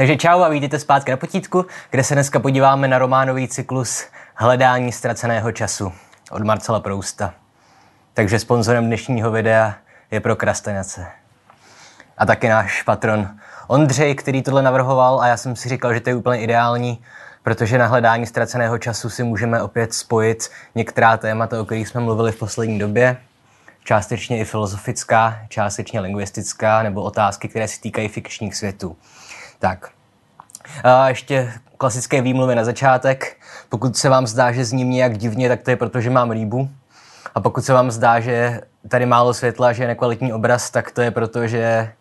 Takže 0.00 0.16
čau 0.16 0.42
a 0.42 0.48
vítejte 0.48 0.78
zpátky 0.78 1.10
na 1.10 1.16
potítku, 1.16 1.66
kde 1.90 2.04
se 2.04 2.14
dneska 2.14 2.40
podíváme 2.40 2.88
na 2.88 2.98
románový 2.98 3.48
cyklus 3.48 4.04
Hledání 4.34 4.92
ztraceného 4.92 5.52
času 5.52 5.92
od 6.30 6.42
Marcela 6.42 6.80
Prousta. 6.80 7.34
Takže 8.14 8.38
sponzorem 8.38 8.86
dnešního 8.86 9.30
videa 9.30 9.74
je 10.10 10.20
Prokrastinace. 10.20 11.06
A 12.18 12.26
taky 12.26 12.48
náš 12.48 12.82
patron 12.82 13.28
Ondřej, 13.66 14.14
který 14.14 14.42
tohle 14.42 14.62
navrhoval 14.62 15.20
a 15.20 15.26
já 15.26 15.36
jsem 15.36 15.56
si 15.56 15.68
říkal, 15.68 15.94
že 15.94 16.00
to 16.00 16.10
je 16.10 16.16
úplně 16.16 16.40
ideální, 16.40 17.04
protože 17.42 17.78
na 17.78 17.86
hledání 17.86 18.26
ztraceného 18.26 18.78
času 18.78 19.10
si 19.10 19.24
můžeme 19.24 19.62
opět 19.62 19.94
spojit 19.94 20.50
některá 20.74 21.16
témata, 21.16 21.60
o 21.60 21.64
kterých 21.64 21.88
jsme 21.88 22.00
mluvili 22.00 22.32
v 22.32 22.38
poslední 22.38 22.78
době, 22.78 23.16
částečně 23.84 24.38
i 24.38 24.44
filozofická, 24.44 25.38
částečně 25.48 26.00
lingvistická, 26.00 26.82
nebo 26.82 27.02
otázky, 27.02 27.48
které 27.48 27.68
se 27.68 27.80
týkají 27.80 28.08
fikčních 28.08 28.56
světů. 28.56 28.96
Tak, 29.60 29.88
a 30.84 31.08
ještě 31.08 31.52
klasické 31.78 32.22
výmluvy 32.22 32.54
na 32.54 32.64
začátek. 32.64 33.36
Pokud 33.68 33.96
se 33.96 34.08
vám 34.08 34.26
zdá, 34.26 34.52
že 34.52 34.64
zním 34.64 34.90
nějak 34.90 35.18
divně, 35.18 35.48
tak 35.48 35.62
to 35.62 35.70
je 35.70 35.76
proto, 35.76 36.00
že 36.00 36.10
mám 36.10 36.30
rýbu. 36.30 36.70
A 37.34 37.40
pokud 37.40 37.64
se 37.64 37.72
vám 37.72 37.90
zdá, 37.90 38.20
že 38.20 38.60
tady 38.88 39.06
málo 39.06 39.34
světla, 39.34 39.72
že 39.72 39.82
je 39.82 39.86
nekvalitní 39.86 40.32
obraz, 40.32 40.70
tak 40.70 40.90
to 40.90 41.02
je 41.02 41.10
proto, 41.10 41.46
že 41.46 41.92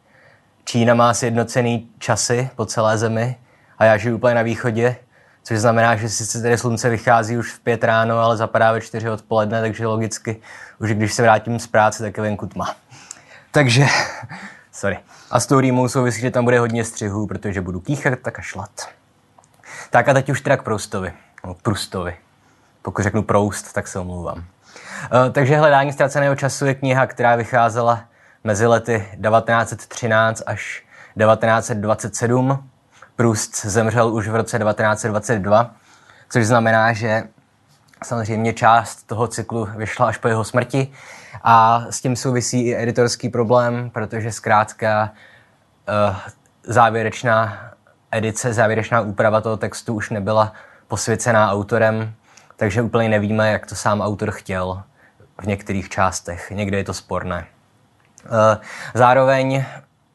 Čína 0.65 0.93
má 0.93 1.13
sjednocený 1.13 1.89
časy 1.99 2.49
po 2.55 2.65
celé 2.65 2.97
zemi 2.97 3.35
a 3.77 3.85
já 3.85 3.97
žiju 3.97 4.15
úplně 4.15 4.35
na 4.35 4.41
východě, 4.41 4.95
což 5.43 5.57
znamená, 5.57 5.95
že 5.95 6.09
sice 6.09 6.41
tady 6.41 6.57
slunce 6.57 6.89
vychází 6.89 7.37
už 7.37 7.53
v 7.53 7.59
pět 7.59 7.83
ráno, 7.83 8.19
ale 8.19 8.37
zapadá 8.37 8.71
ve 8.71 8.81
čtyři 8.81 9.09
odpoledne, 9.09 9.61
takže 9.61 9.87
logicky 9.87 10.41
už 10.79 10.93
když 10.93 11.13
se 11.13 11.21
vrátím 11.21 11.59
z 11.59 11.67
práce, 11.67 12.03
tak 12.03 12.17
je 12.17 12.23
venku 12.23 12.47
tma. 12.47 12.75
Takže, 13.51 13.85
sorry. 14.79 14.99
A 15.31 15.39
s 15.39 15.45
tou 15.45 15.59
rýmou 15.59 15.87
souvisí, 15.87 16.21
že 16.21 16.31
tam 16.31 16.43
bude 16.43 16.59
hodně 16.59 16.83
střihů, 16.83 17.27
protože 17.27 17.61
budu 17.61 17.79
kýchat 17.79 18.27
a 18.27 18.31
kašlat. 18.31 18.89
Tak 19.89 20.07
a 20.09 20.13
teď 20.13 20.29
už 20.29 20.41
teda 20.41 20.57
k 20.57 20.63
Proustovi. 20.63 21.13
No, 21.45 21.53
Prustovi. 21.53 22.17
Pokud 22.81 23.01
řeknu 23.01 23.23
Proust, 23.23 23.73
tak 23.73 23.87
se 23.87 23.99
omlouvám. 23.99 24.37
Uh, 24.37 24.43
takže 25.31 25.57
Hledání 25.57 25.93
ztraceného 25.93 26.35
času 26.35 26.65
je 26.65 26.75
kniha, 26.75 27.07
která 27.07 27.35
vycházela 27.35 28.01
mezi 28.43 28.67
lety 28.67 29.07
1913 29.21 30.43
až 30.45 30.83
1927. 31.17 32.69
Proust 33.15 33.65
zemřel 33.65 34.13
už 34.13 34.27
v 34.27 34.35
roce 34.35 34.59
1922, 34.59 35.75
což 36.29 36.45
znamená, 36.45 36.93
že 36.93 37.23
samozřejmě 38.03 38.53
část 38.53 39.03
toho 39.03 39.27
cyklu 39.27 39.67
vyšla 39.75 40.07
až 40.07 40.17
po 40.17 40.27
jeho 40.27 40.43
smrti 40.43 40.91
a 41.43 41.85
s 41.89 42.01
tím 42.01 42.15
souvisí 42.15 42.67
i 42.67 42.75
editorský 42.75 43.29
problém, 43.29 43.89
protože 43.89 44.31
zkrátka 44.31 45.11
uh, 46.09 46.15
závěrečná 46.63 47.57
edice, 48.11 48.53
závěrečná 48.53 49.01
úprava 49.01 49.41
toho 49.41 49.57
textu 49.57 49.93
už 49.93 50.09
nebyla 50.09 50.53
posvěcená 50.87 51.51
autorem, 51.51 52.13
takže 52.55 52.81
úplně 52.81 53.09
nevíme, 53.09 53.51
jak 53.51 53.65
to 53.65 53.75
sám 53.75 54.01
autor 54.01 54.31
chtěl 54.31 54.83
v 55.41 55.47
některých 55.47 55.89
částech. 55.89 56.51
Někde 56.51 56.77
je 56.77 56.83
to 56.83 56.93
sporné. 56.93 57.45
Uh, 58.25 58.61
zároveň, 58.93 59.65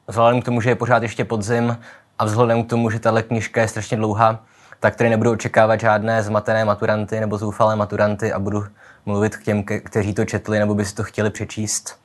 vzhledem 0.07 0.41
k 0.41 0.45
tomu, 0.45 0.61
že 0.61 0.69
je 0.69 0.75
pořád 0.75 1.03
ještě 1.03 1.25
podzim 1.25 1.77
a 2.19 2.25
vzhledem 2.25 2.63
k 2.63 2.69
tomu, 2.69 2.89
že 2.89 2.99
tahle 2.99 3.23
knižka 3.23 3.61
je 3.61 3.67
strašně 3.67 3.97
dlouhá, 3.97 4.39
tak 4.79 4.95
tady 4.95 5.09
nebudu 5.09 5.31
očekávat 5.31 5.79
žádné 5.79 6.23
zmatené 6.23 6.65
maturanty 6.65 7.19
nebo 7.19 7.37
zoufalé 7.37 7.75
maturanty 7.75 8.33
a 8.33 8.39
budu 8.39 8.65
mluvit 9.05 9.37
k 9.37 9.43
těm, 9.43 9.63
kteří 9.63 10.13
to 10.13 10.25
četli 10.25 10.59
nebo 10.59 10.75
by 10.75 10.85
si 10.85 10.95
to 10.95 11.03
chtěli 11.03 11.29
přečíst. 11.29 11.99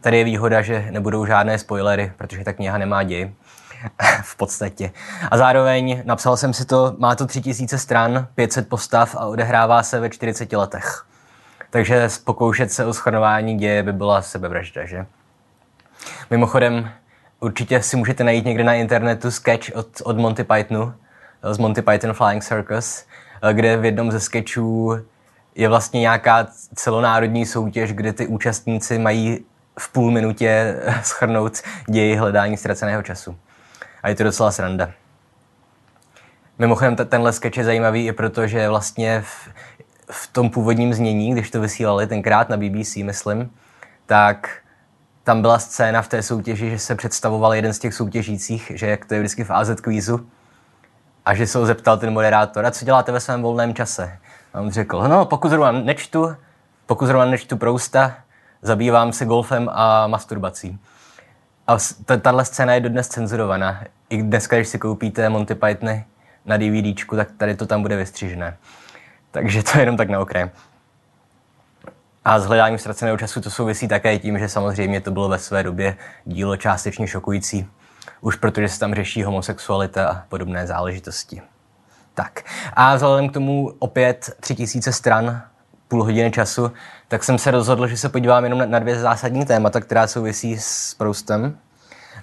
Tady 0.00 0.18
je 0.18 0.24
výhoda, 0.24 0.62
že 0.62 0.86
nebudou 0.90 1.26
žádné 1.26 1.58
spoilery, 1.58 2.12
protože 2.16 2.44
ta 2.44 2.52
kniha 2.52 2.78
nemá 2.78 3.02
děj 3.02 3.32
v 4.22 4.36
podstatě. 4.36 4.90
A 5.30 5.36
zároveň 5.36 6.02
napsal 6.04 6.36
jsem 6.36 6.52
si 6.52 6.64
to, 6.64 6.94
má 6.98 7.14
to 7.14 7.26
3000 7.26 7.78
stran, 7.78 8.28
500 8.34 8.68
postav 8.68 9.14
a 9.14 9.26
odehrává 9.26 9.82
se 9.82 10.00
ve 10.00 10.10
40 10.10 10.52
letech. 10.52 11.04
Takže 11.70 12.08
pokoušet 12.24 12.72
se 12.72 12.84
o 12.84 12.92
schrnování 12.92 13.58
děje 13.58 13.82
by 13.82 13.92
byla 13.92 14.22
sebevražda, 14.22 14.86
že? 14.86 15.06
Mimochodem, 16.30 16.90
určitě 17.40 17.82
si 17.82 17.96
můžete 17.96 18.24
najít 18.24 18.44
někde 18.44 18.64
na 18.64 18.74
internetu 18.74 19.30
sketch 19.30 19.70
od, 19.74 19.86
od 20.04 20.18
Monty 20.18 20.44
Pythonu, 20.44 20.94
z 21.42 21.58
Monty 21.58 21.82
Python 21.82 22.12
Flying 22.12 22.44
Circus, 22.44 23.04
kde 23.52 23.76
v 23.76 23.84
jednom 23.84 24.12
ze 24.12 24.20
sketchů 24.20 24.98
je 25.54 25.68
vlastně 25.68 26.00
nějaká 26.00 26.46
celonárodní 26.74 27.46
soutěž, 27.46 27.92
kde 27.92 28.12
ty 28.12 28.26
účastníci 28.26 28.98
mají 28.98 29.44
v 29.78 29.92
půl 29.92 30.10
minutě 30.10 30.76
schrnout 31.02 31.52
ději 31.88 32.16
hledání 32.16 32.56
ztraceného 32.56 33.02
času. 33.02 33.36
A 34.02 34.08
je 34.08 34.14
to 34.14 34.24
docela 34.24 34.50
sranda. 34.50 34.90
Mimochodem, 36.58 36.96
tenhle 36.96 37.32
sketch 37.32 37.56
je 37.56 37.64
zajímavý 37.64 38.06
i 38.06 38.12
proto, 38.12 38.46
že 38.46 38.68
vlastně 38.68 39.20
v, 39.20 39.48
v 40.10 40.32
tom 40.32 40.50
původním 40.50 40.94
znění, 40.94 41.32
když 41.32 41.50
to 41.50 41.60
vysílali 41.60 42.06
tenkrát 42.06 42.48
na 42.48 42.56
BBC, 42.56 42.96
myslím, 42.96 43.50
tak 44.06 44.58
tam 45.24 45.40
byla 45.40 45.58
scéna 45.58 46.02
v 46.02 46.08
té 46.08 46.22
soutěži, 46.22 46.70
že 46.70 46.78
se 46.78 46.94
představoval 46.94 47.54
jeden 47.54 47.72
z 47.72 47.78
těch 47.78 47.94
soutěžících, 47.94 48.72
že 48.74 48.86
jak 48.86 49.04
to 49.04 49.14
je 49.14 49.20
vždycky 49.20 49.44
v 49.44 49.50
AZ 49.50 49.80
kvízu, 49.80 50.26
a 51.26 51.34
že 51.34 51.46
se 51.46 51.58
ho 51.58 51.66
zeptal 51.66 51.98
ten 51.98 52.12
moderátor, 52.12 52.66
a 52.66 52.70
co 52.70 52.84
děláte 52.84 53.12
ve 53.12 53.20
svém 53.20 53.42
volném 53.42 53.74
čase? 53.74 54.18
A 54.54 54.60
on 54.60 54.70
řekl, 54.70 55.08
no 55.08 55.24
pokud 55.24 55.48
zrovna 55.48 55.72
nečtu, 55.72 56.36
pokud 56.86 57.06
zrovna 57.06 57.26
nečtu 57.30 57.56
prousta, 57.56 58.14
zabývám 58.62 59.12
se 59.12 59.24
golfem 59.24 59.70
a 59.72 60.06
masturbací. 60.06 60.78
A 61.66 61.76
tahle 62.20 62.44
scéna 62.44 62.74
je 62.74 62.80
dodnes 62.80 63.08
cenzurovaná. 63.08 63.84
I 64.10 64.22
dneska, 64.22 64.56
když 64.56 64.68
si 64.68 64.78
koupíte 64.78 65.28
Monty 65.28 65.54
Pythony 65.54 66.04
na 66.44 66.56
DVDčku, 66.56 67.16
tak 67.16 67.28
tady 67.36 67.54
to 67.54 67.66
tam 67.66 67.82
bude 67.82 67.96
vystřížené. 67.96 68.56
Takže 69.30 69.62
to 69.62 69.70
je 69.74 69.82
jenom 69.82 69.96
tak 69.96 70.08
na 70.08 70.20
okraj. 70.20 70.50
A 72.24 72.38
s 72.38 72.46
hledáním 72.46 72.78
ztraceného 72.78 73.18
času 73.18 73.40
to 73.40 73.50
souvisí 73.50 73.88
také 73.88 74.18
tím, 74.18 74.38
že 74.38 74.48
samozřejmě 74.48 75.00
to 75.00 75.10
bylo 75.10 75.28
ve 75.28 75.38
své 75.38 75.62
době 75.62 75.96
dílo 76.24 76.56
částečně 76.56 77.06
šokující. 77.06 77.68
Už 78.20 78.36
protože 78.36 78.68
se 78.68 78.80
tam 78.80 78.94
řeší 78.94 79.22
homosexualita 79.22 80.08
a 80.08 80.22
podobné 80.28 80.66
záležitosti. 80.66 81.42
Tak. 82.14 82.42
A 82.72 82.94
vzhledem 82.96 83.28
k 83.28 83.32
tomu 83.32 83.72
opět 83.78 84.36
tři 84.40 84.54
tisíce 84.54 84.92
stran, 84.92 85.42
půl 85.88 86.04
hodiny 86.04 86.30
času, 86.30 86.72
tak 87.08 87.24
jsem 87.24 87.38
se 87.38 87.50
rozhodl, 87.50 87.86
že 87.86 87.96
se 87.96 88.08
podívám 88.08 88.44
jenom 88.44 88.70
na 88.70 88.78
dvě 88.78 89.00
zásadní 89.00 89.44
témata, 89.44 89.80
která 89.80 90.06
souvisí 90.06 90.58
s 90.58 90.94
Proustem. 90.94 91.58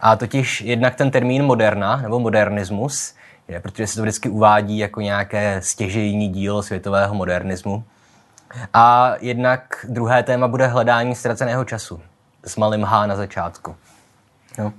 A 0.01 0.15
totiž 0.15 0.61
jednak 0.61 0.95
ten 0.95 1.11
termín 1.11 1.43
moderna, 1.43 1.97
nebo 1.97 2.19
modernismus, 2.19 3.15
je, 3.47 3.59
protože 3.59 3.87
se 3.87 3.95
to 3.95 4.01
vždycky 4.01 4.29
uvádí 4.29 4.77
jako 4.77 5.01
nějaké 5.01 5.61
stěžejní 5.61 6.29
dílo 6.29 6.63
světového 6.63 7.15
modernismu. 7.15 7.83
A 8.73 9.13
jednak 9.19 9.85
druhé 9.89 10.23
téma 10.23 10.47
bude 10.47 10.67
hledání 10.67 11.15
ztraceného 11.15 11.65
času 11.65 12.01
s 12.45 12.55
malým 12.55 12.83
H 12.83 13.07
na 13.07 13.15
začátku. 13.15 13.75
No. 14.57 14.73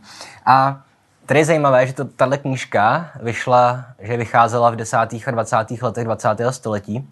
A 0.47 0.83
Tady 1.27 1.41
je 1.41 1.45
zajímavé, 1.45 1.87
že 1.87 1.93
to, 1.93 2.05
knížka 2.39 3.11
vyšla, 3.23 3.85
že 3.99 4.17
vycházela 4.17 4.71
v 4.71 4.77
10. 4.77 4.97
a 4.97 5.31
20. 5.31 5.57
letech 5.83 6.05
20. 6.05 6.29
století. 6.51 7.09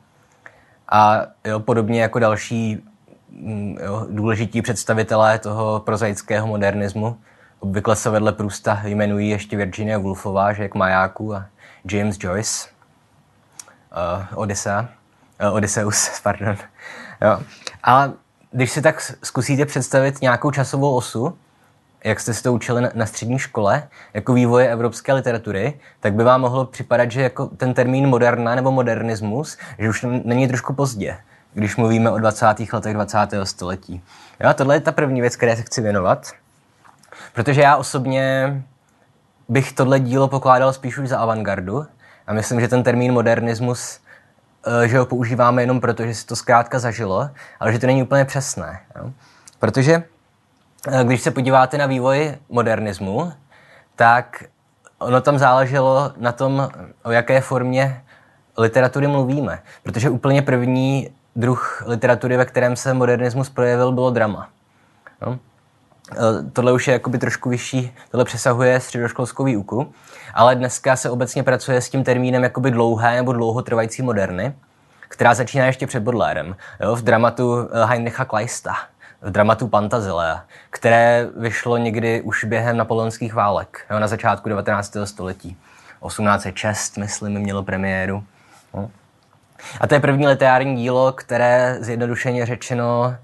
A 0.88 1.26
jo, 1.44 1.60
podobně 1.60 2.02
jako 2.02 2.18
další 2.18 2.82
mm, 3.30 3.78
jo, 3.82 4.06
důležití 4.10 4.62
představitelé 4.62 5.38
toho 5.38 5.80
prozaického 5.80 6.46
modernismu, 6.46 7.18
obvykle 7.60 7.96
se 7.96 8.10
vedle 8.10 8.32
Prusta 8.32 8.80
jmenují 8.84 9.28
ještě 9.28 9.56
Virginia 9.56 9.98
Woolfová, 9.98 10.52
že 10.52 10.62
jak 10.62 10.74
majáku 10.74 11.34
a 11.34 11.46
James 11.90 12.16
Joyce, 12.20 12.68
uh, 13.92 14.38
Odyssea, 14.38 14.88
uh, 15.48 15.54
Odysseus, 15.54 16.20
pardon. 16.22 16.56
Jo. 17.20 17.40
Ale 17.82 18.12
když 18.50 18.70
si 18.70 18.82
tak 18.82 19.00
zkusíte 19.22 19.66
představit 19.66 20.22
nějakou 20.22 20.50
časovou 20.50 20.96
osu, 20.96 21.38
jak 22.04 22.20
jste 22.20 22.34
si 22.34 22.42
to 22.42 22.52
učili 22.52 22.82
na 22.94 23.06
střední 23.06 23.38
škole, 23.38 23.88
jako 24.14 24.32
vývoje 24.32 24.68
evropské 24.68 25.12
literatury, 25.12 25.80
tak 26.00 26.14
by 26.14 26.24
vám 26.24 26.40
mohlo 26.40 26.64
připadat, 26.64 27.10
že 27.10 27.22
jako 27.22 27.46
ten 27.46 27.74
termín 27.74 28.08
moderna 28.08 28.54
nebo 28.54 28.70
modernismus, 28.72 29.58
že 29.78 29.88
už 29.88 30.06
není 30.24 30.48
trošku 30.48 30.74
pozdě, 30.74 31.18
když 31.54 31.76
mluvíme 31.76 32.10
o 32.10 32.18
20. 32.18 32.46
letech 32.72 32.94
20. 32.94 33.18
století. 33.44 34.02
Jo, 34.40 34.48
a 34.48 34.54
tohle 34.54 34.76
je 34.76 34.80
ta 34.80 34.92
první 34.92 35.20
věc, 35.20 35.36
které 35.36 35.56
se 35.56 35.62
chci 35.62 35.80
věnovat, 35.80 36.32
protože 37.32 37.60
já 37.60 37.76
osobně 37.76 38.62
bych 39.48 39.72
tohle 39.72 40.00
dílo 40.00 40.28
pokládal 40.28 40.72
spíš 40.72 40.98
už 40.98 41.08
za 41.08 41.18
avantgardu 41.18 41.86
a 42.26 42.32
myslím, 42.32 42.60
že 42.60 42.68
ten 42.68 42.82
termín 42.82 43.12
modernismus 43.12 44.00
eh, 44.84 44.88
že 44.88 44.98
ho 44.98 45.06
používáme 45.06 45.62
jenom 45.62 45.80
proto, 45.80 46.06
že 46.06 46.14
si 46.14 46.26
to 46.26 46.36
zkrátka 46.36 46.78
zažilo, 46.78 47.30
ale 47.60 47.72
že 47.72 47.78
to 47.78 47.86
není 47.86 48.02
úplně 48.02 48.24
přesné. 48.24 48.80
Jo? 48.96 49.12
Protože 49.58 50.02
když 51.02 51.22
se 51.22 51.30
podíváte 51.30 51.78
na 51.78 51.86
vývoj 51.86 52.34
modernismu, 52.48 53.32
tak 53.96 54.44
ono 54.98 55.20
tam 55.20 55.38
záleželo 55.38 56.12
na 56.16 56.32
tom, 56.32 56.68
o 57.02 57.10
jaké 57.10 57.40
formě 57.40 58.02
literatury 58.58 59.06
mluvíme. 59.06 59.62
Protože 59.82 60.10
úplně 60.10 60.42
první 60.42 61.10
druh 61.36 61.82
literatury, 61.86 62.36
ve 62.36 62.44
kterém 62.44 62.76
se 62.76 62.94
modernismus 62.94 63.50
projevil, 63.50 63.92
bylo 63.92 64.10
drama. 64.10 64.48
No? 65.26 65.38
tohle 66.52 66.72
už 66.72 66.88
je 66.88 66.92
jakoby 66.92 67.18
trošku 67.18 67.50
vyšší, 67.50 67.94
tohle 68.10 68.24
přesahuje 68.24 68.80
středoškolskou 68.80 69.44
výuku, 69.44 69.92
ale 70.34 70.54
dneska 70.54 70.96
se 70.96 71.10
obecně 71.10 71.42
pracuje 71.42 71.80
s 71.80 71.90
tím 71.90 72.04
termínem 72.04 72.42
jakoby 72.42 72.70
dlouhé 72.70 73.16
nebo 73.16 73.32
dlouhotrvající 73.32 74.02
moderny, 74.02 74.54
která 75.08 75.34
začíná 75.34 75.66
ještě 75.66 75.86
před 75.86 76.00
Bodlérem, 76.00 76.56
v 76.94 77.02
dramatu 77.02 77.68
eh, 77.72 77.84
Heinricha 77.84 78.24
Kleista, 78.24 78.76
v 79.22 79.30
dramatu 79.30 79.68
Pantazilea, 79.68 80.44
které 80.70 81.28
vyšlo 81.36 81.76
někdy 81.76 82.20
už 82.20 82.44
během 82.44 82.76
napoleonských 82.76 83.34
válek, 83.34 83.86
jo, 83.90 83.98
na 83.98 84.08
začátku 84.08 84.48
19. 84.48 84.96
století. 85.04 85.56
1806, 86.06 86.96
myslím, 86.98 87.32
mělo 87.32 87.62
premiéru. 87.62 88.24
No. 88.74 88.90
A 89.80 89.86
to 89.86 89.94
je 89.94 90.00
první 90.00 90.26
literární 90.26 90.76
dílo, 90.76 91.12
které 91.12 91.76
zjednodušeně 91.80 92.46
řečeno 92.46 93.16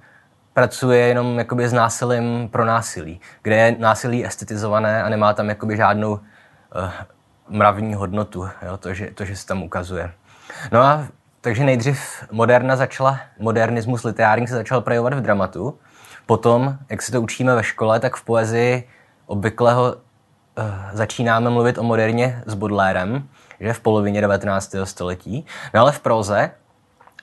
pracuje 0.55 0.99
jenom 0.99 1.39
jakoby 1.39 1.69
s 1.69 1.73
násilím 1.73 2.49
pro 2.49 2.65
násilí, 2.65 3.21
kde 3.43 3.57
je 3.57 3.77
násilí 3.79 4.27
estetizované 4.27 5.03
a 5.03 5.09
nemá 5.09 5.33
tam 5.35 5.49
jakoby 5.49 5.77
žádnou 5.77 6.13
uh, 6.13 6.21
mravní 7.49 7.95
hodnotu, 7.95 8.49
jo, 8.67 8.77
to, 8.77 8.95
že, 8.95 9.11
to, 9.15 9.25
že 9.25 9.37
se 9.37 9.47
tam 9.47 9.63
ukazuje. 9.63 10.13
No 10.73 10.81
a 10.81 11.07
takže 11.41 11.65
nejdřív 11.65 12.25
moderna 12.31 12.77
začala, 12.77 13.21
modernismus 13.39 14.05
literární 14.05 14.49
se 14.49 14.55
začal 14.55 14.81
projevovat 14.81 15.15
v 15.15 15.21
dramatu, 15.21 15.79
potom, 16.29 16.79
jak 16.89 17.03
se 17.03 17.13
to 17.13 17.23
učíme 17.23 17.55
ve 17.55 17.65
škole, 17.65 18.01
tak 18.01 18.17
v 18.17 18.25
poezii 18.25 18.89
obvyklého 19.27 19.95
uh, 19.95 20.65
začínáme 20.93 21.51
mluvit 21.51 21.79
o 21.79 21.83
moderně 21.83 22.43
s 22.47 22.55
Baudelairem, 22.55 23.29
že 23.61 23.73
v 23.73 23.81
polovině 23.81 24.21
19. 24.21 24.75
století. 24.85 25.47
No 25.75 25.81
ale 25.81 25.93
v 25.93 26.01
proze, 26.01 26.51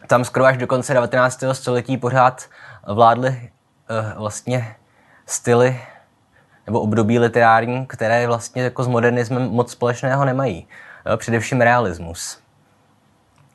tam 0.08 0.26
skoro 0.26 0.46
až 0.46 0.58
do 0.58 0.68
konce 0.68 0.94
19. 0.94 1.44
století 1.52 1.98
pořád 1.98 2.46
vládly 2.88 3.30
uh, 3.30 4.20
vlastně 4.20 4.76
styly 5.26 5.82
nebo 6.66 6.82
období 6.82 7.20
literární, 7.20 7.86
které 7.86 8.28
vlastně 8.28 8.64
jako 8.64 8.84
s 8.84 8.88
modernismem 8.88 9.50
moc 9.50 9.72
společného 9.72 10.26
nemají. 10.26 10.68
Jo, 11.10 11.18
především 11.18 11.62
realismus. 11.62 12.40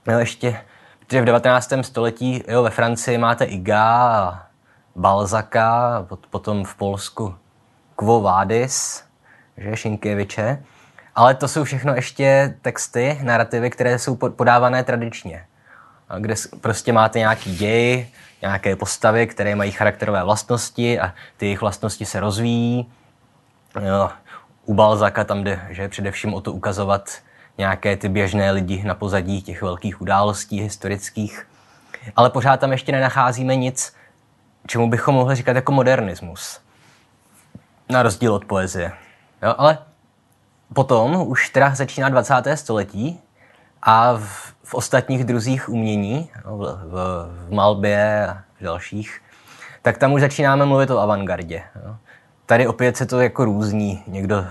Jo, 0.07 0.19
ještě 0.19 0.61
protože 1.07 1.23
v 1.23 1.25
19. 1.25 1.73
století 1.81 2.43
jo, 2.49 2.63
ve 2.63 2.71
Francii 2.71 3.19
máte 3.19 3.45
Iga, 3.45 4.50
Balzaka, 4.97 6.07
potom 6.31 6.65
v 6.65 6.75
Polsku 6.75 7.35
Quo 7.97 8.21
Vadis, 8.21 9.05
že, 9.57 9.77
Šinkěviče. 9.77 10.63
Ale 11.15 11.35
to 11.35 11.49
jsou 11.49 11.65
všechno 11.65 11.95
ještě 11.95 12.55
texty, 12.63 13.19
narrativy, 13.23 13.71
které 13.71 13.99
jsou 13.99 14.17
podávané 14.17 14.85
tradičně. 14.85 15.47
Kde 16.19 16.35
prostě 16.61 16.93
máte 16.93 17.19
nějaký 17.19 17.57
děj, 17.57 18.09
nějaké 18.43 18.77
postavy, 18.77 19.27
které 19.27 19.55
mají 19.55 19.73
charakterové 19.73 20.25
vlastnosti 20.25 21.01
a 21.01 21.15
ty 21.37 21.47
jejich 21.47 21.61
vlastnosti 21.61 22.07
se 22.07 22.21
rozvíjí. 22.21 22.93
Jo, 23.81 24.11
u 24.65 24.75
Balzaka 24.75 25.25
tam 25.25 25.45
jde 25.45 25.61
že 25.71 25.89
především 25.89 26.35
o 26.35 26.41
to 26.41 26.53
ukazovat 26.53 27.11
nějaké 27.59 27.97
ty 27.97 28.09
běžné 28.09 28.51
lidi 28.51 28.83
na 28.85 28.95
pozadí 28.95 29.43
těch 29.43 29.63
velkých 29.63 30.01
událostí 30.01 30.61
historických. 30.61 31.47
Ale 32.17 32.31
pořád 32.31 32.61
tam 32.61 32.73
ještě 32.73 32.93
nenacházíme 32.93 33.57
nic, 33.57 33.95
čemu 34.67 34.91
bychom 34.91 35.15
mohli 35.15 35.35
říkat 35.35 35.57
jako 35.57 35.73
modernismus. 35.73 36.61
Na 37.89 38.03
rozdíl 38.03 38.35
od 38.35 38.45
poezie. 38.45 38.93
Jo, 39.43 39.55
ale 39.59 39.79
potom 40.75 41.29
už 41.29 41.49
teda 41.49 41.75
začíná 41.75 42.09
20. 42.09 42.35
století 42.55 43.21
a 43.83 44.13
v, 44.13 44.55
v 44.63 44.75
ostatních 44.75 45.25
druzích 45.25 45.69
umění, 45.69 46.31
v, 46.45 46.49
v, 46.49 46.95
v 47.49 47.53
malbě 47.53 48.27
a 48.27 48.43
v 48.61 48.65
dalších, 48.65 49.23
tak 49.83 49.99
tam 49.99 50.13
už 50.13 50.21
začínáme 50.21 50.67
mluvit 50.67 50.91
o 50.91 50.99
avantgardě. 50.99 51.63
Jo. 51.87 51.97
Tady 52.47 52.67
opět 52.67 52.97
se 52.97 53.07
to 53.07 53.21
jako 53.21 53.45
různí. 53.45 54.03
Někdo 54.07 54.47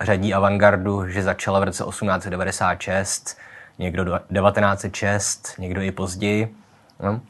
řadí 0.00 0.34
avantgardu, 0.34 1.08
že 1.08 1.22
začala 1.22 1.60
v 1.60 1.62
roce 1.62 1.84
1896, 1.84 3.38
někdo 3.78 4.04
1906, 4.04 5.54
někdo 5.58 5.80
i 5.80 5.90
později. 5.90 6.54
No. 7.02 7.20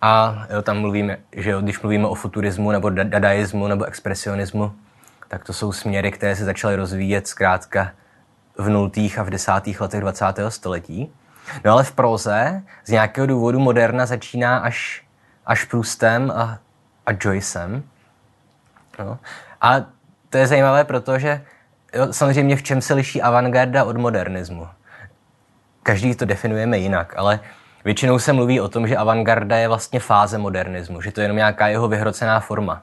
A 0.00 0.46
jo, 0.50 0.62
tam 0.62 0.80
mluvíme, 0.80 1.18
že 1.32 1.50
jo, 1.50 1.60
když 1.60 1.80
mluvíme 1.80 2.08
o 2.08 2.14
futurismu 2.14 2.70
nebo 2.70 2.90
dadaismu 2.90 3.68
nebo 3.68 3.84
expresionismu, 3.84 4.72
tak 5.28 5.44
to 5.44 5.52
jsou 5.52 5.72
směry, 5.72 6.12
které 6.12 6.36
se 6.36 6.44
začaly 6.44 6.76
rozvíjet 6.76 7.28
zkrátka 7.28 7.92
v 8.58 8.68
nultých 8.68 9.18
a 9.18 9.22
v 9.22 9.30
desátých 9.30 9.80
letech 9.80 10.00
20. 10.00 10.24
století. 10.48 11.12
No 11.64 11.72
ale 11.72 11.84
v 11.84 11.92
proze 11.92 12.62
z 12.84 12.90
nějakého 12.90 13.26
důvodu 13.26 13.58
moderna 13.58 14.06
začíná 14.06 14.58
až, 14.58 15.04
až 15.46 15.64
Proustem 15.64 16.30
a, 16.30 16.58
a 17.06 17.10
Joycem. 17.20 17.82
No. 18.98 19.18
A 19.60 19.74
to 20.30 20.38
je 20.38 20.46
zajímavé, 20.46 20.84
protože 20.84 21.44
jo, 21.94 22.12
samozřejmě 22.12 22.56
v 22.56 22.62
čem 22.62 22.80
se 22.80 22.94
liší 22.94 23.22
avantgarda 23.22 23.84
od 23.84 23.96
modernismu. 23.96 24.68
Každý 25.82 26.14
to 26.14 26.24
definujeme 26.24 26.78
jinak, 26.78 27.14
ale 27.16 27.40
většinou 27.86 28.18
se 28.18 28.32
mluví 28.32 28.60
o 28.60 28.68
tom, 28.68 28.88
že 28.88 28.96
avantgarda 28.96 29.56
je 29.56 29.68
vlastně 29.68 30.00
fáze 30.00 30.38
modernismu, 30.38 31.00
že 31.00 31.12
to 31.12 31.20
je 31.20 31.24
jenom 31.24 31.36
nějaká 31.36 31.68
jeho 31.68 31.88
vyhrocená 31.88 32.40
forma. 32.40 32.82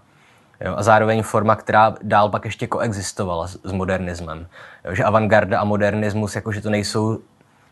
Jo, 0.61 0.73
a 0.77 0.83
zároveň 0.83 1.23
forma, 1.23 1.55
která 1.55 1.95
dál 2.01 2.29
pak 2.29 2.45
ještě 2.45 2.67
koexistovala 2.67 3.47
s, 3.47 3.59
s 3.63 3.71
modernismem. 3.71 4.47
Jo, 4.85 4.95
že 4.95 5.03
avantgarda 5.03 5.59
a 5.59 5.63
modernismus, 5.63 6.35
jakože 6.35 6.61
to 6.61 6.69
nejsou 6.69 7.19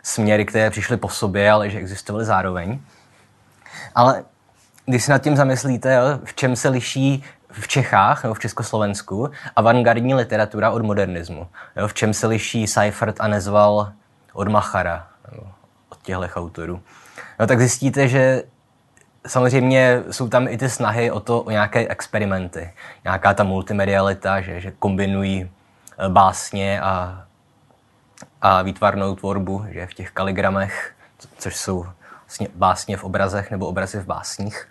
směry, 0.03 0.45
které 0.45 0.69
přišly 0.69 0.97
po 0.97 1.09
sobě, 1.09 1.51
ale 1.51 1.69
že 1.69 1.79
existovaly 1.79 2.25
zároveň. 2.25 2.79
Ale 3.95 4.23
když 4.85 5.03
se 5.03 5.11
nad 5.11 5.21
tím 5.21 5.35
zamyslíte, 5.35 5.93
jo, 5.93 6.19
v 6.23 6.33
čem 6.33 6.55
se 6.55 6.69
liší 6.69 7.23
v 7.51 7.67
Čechách 7.67 8.23
nebo 8.23 8.33
v 8.33 8.39
Československu 8.39 9.29
avantgardní 9.55 10.13
literatura 10.13 10.71
od 10.71 10.81
modernismu. 10.81 11.47
Jo, 11.75 11.87
v 11.87 11.93
čem 11.93 12.13
se 12.13 12.27
liší 12.27 12.67
Seifert 12.67 13.15
a 13.19 13.27
Nezval 13.27 13.91
od 14.33 14.47
Machara, 14.47 15.07
nebo 15.31 15.47
od 15.89 16.01
těchto 16.01 16.21
autorů. 16.35 16.81
No, 17.41 17.47
tak 17.47 17.59
zjistíte, 17.59 18.07
že 18.07 18.43
samozřejmě 19.27 20.03
jsou 20.11 20.29
tam 20.29 20.47
i 20.47 20.57
ty 20.57 20.69
snahy 20.69 21.11
o 21.11 21.19
to, 21.19 21.41
o 21.41 21.51
nějaké 21.51 21.87
experimenty. 21.87 22.73
Nějaká 23.03 23.33
ta 23.33 23.43
multimedialita, 23.43 24.41
že, 24.41 24.61
že 24.61 24.71
kombinují 24.71 25.49
eh, 25.97 26.09
básně 26.09 26.81
a, 26.81 27.23
a 28.41 28.61
výtvarnou 28.61 29.15
tvorbu, 29.15 29.65
že 29.69 29.87
v 29.87 29.93
těch 29.93 30.11
kaligramech, 30.11 30.93
což 31.37 31.55
jsou 31.55 31.85
vlastně 32.25 32.47
básně 32.55 32.97
v 32.97 33.03
obrazech 33.03 33.51
nebo 33.51 33.67
obrazy 33.67 33.99
v 33.99 34.05
básních. 34.05 34.67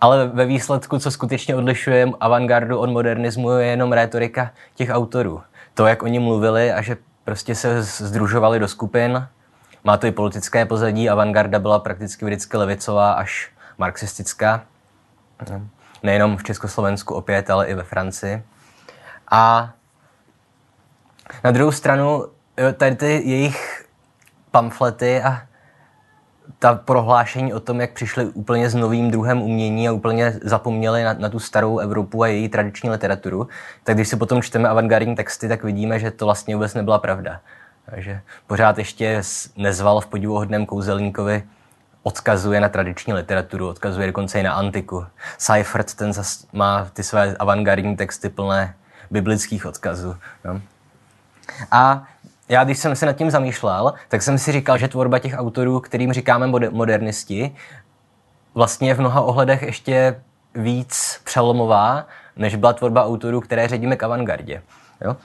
Ale 0.00 0.26
ve 0.26 0.46
výsledku, 0.46 0.98
co 0.98 1.10
skutečně 1.10 1.56
odlišuje 1.56 2.10
avantgardu 2.20 2.78
od 2.78 2.90
modernismu, 2.90 3.50
je 3.50 3.66
jenom 3.66 3.92
rétorika 3.92 4.50
těch 4.74 4.90
autorů. 4.90 5.42
To, 5.74 5.86
jak 5.86 6.02
oni 6.02 6.18
mluvili 6.18 6.72
a 6.72 6.82
že 6.82 6.96
prostě 7.24 7.54
se 7.54 7.82
združovali 7.82 8.58
do 8.58 8.68
skupin. 8.68 9.28
Má 9.88 9.96
to 9.96 10.06
i 10.06 10.12
politické 10.12 10.66
pozadí. 10.66 11.10
Avantgarda 11.10 11.58
byla 11.58 11.78
prakticky 11.78 12.24
vždycky 12.24 12.56
levicová 12.56 13.12
až 13.12 13.50
marxistická. 13.78 14.62
Nejenom 16.02 16.36
v 16.36 16.44
Československu 16.44 17.14
opět, 17.14 17.50
ale 17.50 17.66
i 17.66 17.74
ve 17.74 17.82
Francii. 17.82 18.42
A 19.30 19.72
na 21.44 21.50
druhou 21.50 21.72
stranu, 21.72 22.26
tady 22.76 22.96
ty 22.96 23.06
jejich 23.06 23.86
pamflety 24.50 25.22
a 25.22 25.42
ta 26.58 26.74
prohlášení 26.74 27.54
o 27.54 27.60
tom, 27.60 27.80
jak 27.80 27.92
přišli 27.92 28.24
úplně 28.24 28.70
s 28.70 28.74
novým 28.74 29.10
druhem 29.10 29.42
umění 29.42 29.88
a 29.88 29.92
úplně 29.92 30.38
zapomněli 30.42 31.04
na, 31.04 31.12
na 31.12 31.28
tu 31.28 31.38
starou 31.38 31.78
Evropu 31.78 32.22
a 32.22 32.26
její 32.26 32.48
tradiční 32.48 32.90
literaturu, 32.90 33.48
tak 33.84 33.94
když 33.94 34.08
si 34.08 34.16
potom 34.16 34.42
čteme 34.42 34.68
avantgardní 34.68 35.16
texty, 35.16 35.48
tak 35.48 35.64
vidíme, 35.64 35.98
že 35.98 36.10
to 36.10 36.24
vlastně 36.24 36.56
vůbec 36.56 36.74
nebyla 36.74 36.98
pravda. 36.98 37.40
Takže 37.90 38.20
pořád 38.46 38.78
ještě 38.78 39.22
nezval 39.56 40.00
v 40.00 40.06
podivuhodném 40.06 40.66
kouzelníkovi 40.66 41.42
odkazuje 42.02 42.60
na 42.60 42.68
tradiční 42.68 43.12
literaturu, 43.12 43.68
odkazuje 43.68 44.06
dokonce 44.06 44.40
i 44.40 44.42
na 44.42 44.52
antiku. 44.52 45.06
Seifert 45.38 45.94
ten 45.94 46.12
zas 46.12 46.46
má 46.52 46.88
ty 46.92 47.02
své 47.02 47.36
avantgardní 47.36 47.96
texty 47.96 48.28
plné 48.28 48.74
biblických 49.10 49.66
odkazů. 49.66 50.16
No. 50.44 50.60
A 51.70 52.04
já, 52.48 52.64
když 52.64 52.78
jsem 52.78 52.96
se 52.96 53.06
nad 53.06 53.12
tím 53.12 53.30
zamýšlel, 53.30 53.94
tak 54.08 54.22
jsem 54.22 54.38
si 54.38 54.52
říkal, 54.52 54.78
že 54.78 54.88
tvorba 54.88 55.18
těch 55.18 55.34
autorů, 55.36 55.80
kterým 55.80 56.12
říkáme 56.12 56.46
modernisti, 56.70 57.56
vlastně 58.54 58.88
je 58.88 58.94
v 58.94 59.00
mnoha 59.00 59.20
ohledech 59.20 59.62
ještě 59.62 60.20
víc 60.54 61.20
přelomová, 61.24 62.06
než 62.36 62.54
byla 62.54 62.72
tvorba 62.72 63.04
autorů, 63.04 63.40
které 63.40 63.68
ředíme 63.68 63.96
k 63.96 64.02
avantgardě. 64.02 64.62
Jo? 65.00 65.16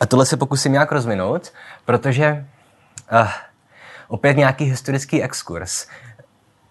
A 0.00 0.06
tohle 0.06 0.26
se 0.26 0.36
pokusím 0.36 0.72
nějak 0.72 0.92
rozvinout, 0.92 1.52
protože 1.84 2.46
uh, 3.12 3.28
opět 4.08 4.36
nějaký 4.36 4.64
historický 4.64 5.22
exkurs. 5.22 5.86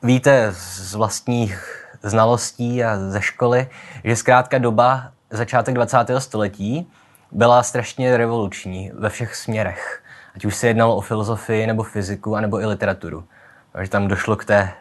Víte 0.04 0.52
z 0.52 0.96
vlastních 0.96 1.86
znalostí 2.04 2.84
a 2.84 2.98
ze 3.10 3.22
školy, 3.22 3.70
že 4.04 4.16
zkrátka 4.16 4.58
doba 4.58 5.12
začátek 5.30 5.76
20. 5.76 5.98
století 6.18 6.92
byla 7.32 7.64
strašně 7.64 8.18
revoluční 8.18 8.92
ve 8.94 9.10
všech 9.10 9.36
směrech. 9.36 10.04
Ať 10.36 10.46
už 10.46 10.56
se 10.56 10.68
jednalo 10.68 10.96
o 10.96 11.02
filozofii, 11.02 11.68
nebo 11.68 11.84
fyziku, 11.84 12.36
anebo 12.36 12.62
i 12.62 12.66
literaturu. 12.66 13.24
Takže 13.72 13.92
tam 13.92 14.08
došlo 14.08 14.36
k 14.36 14.46
té 14.46 14.72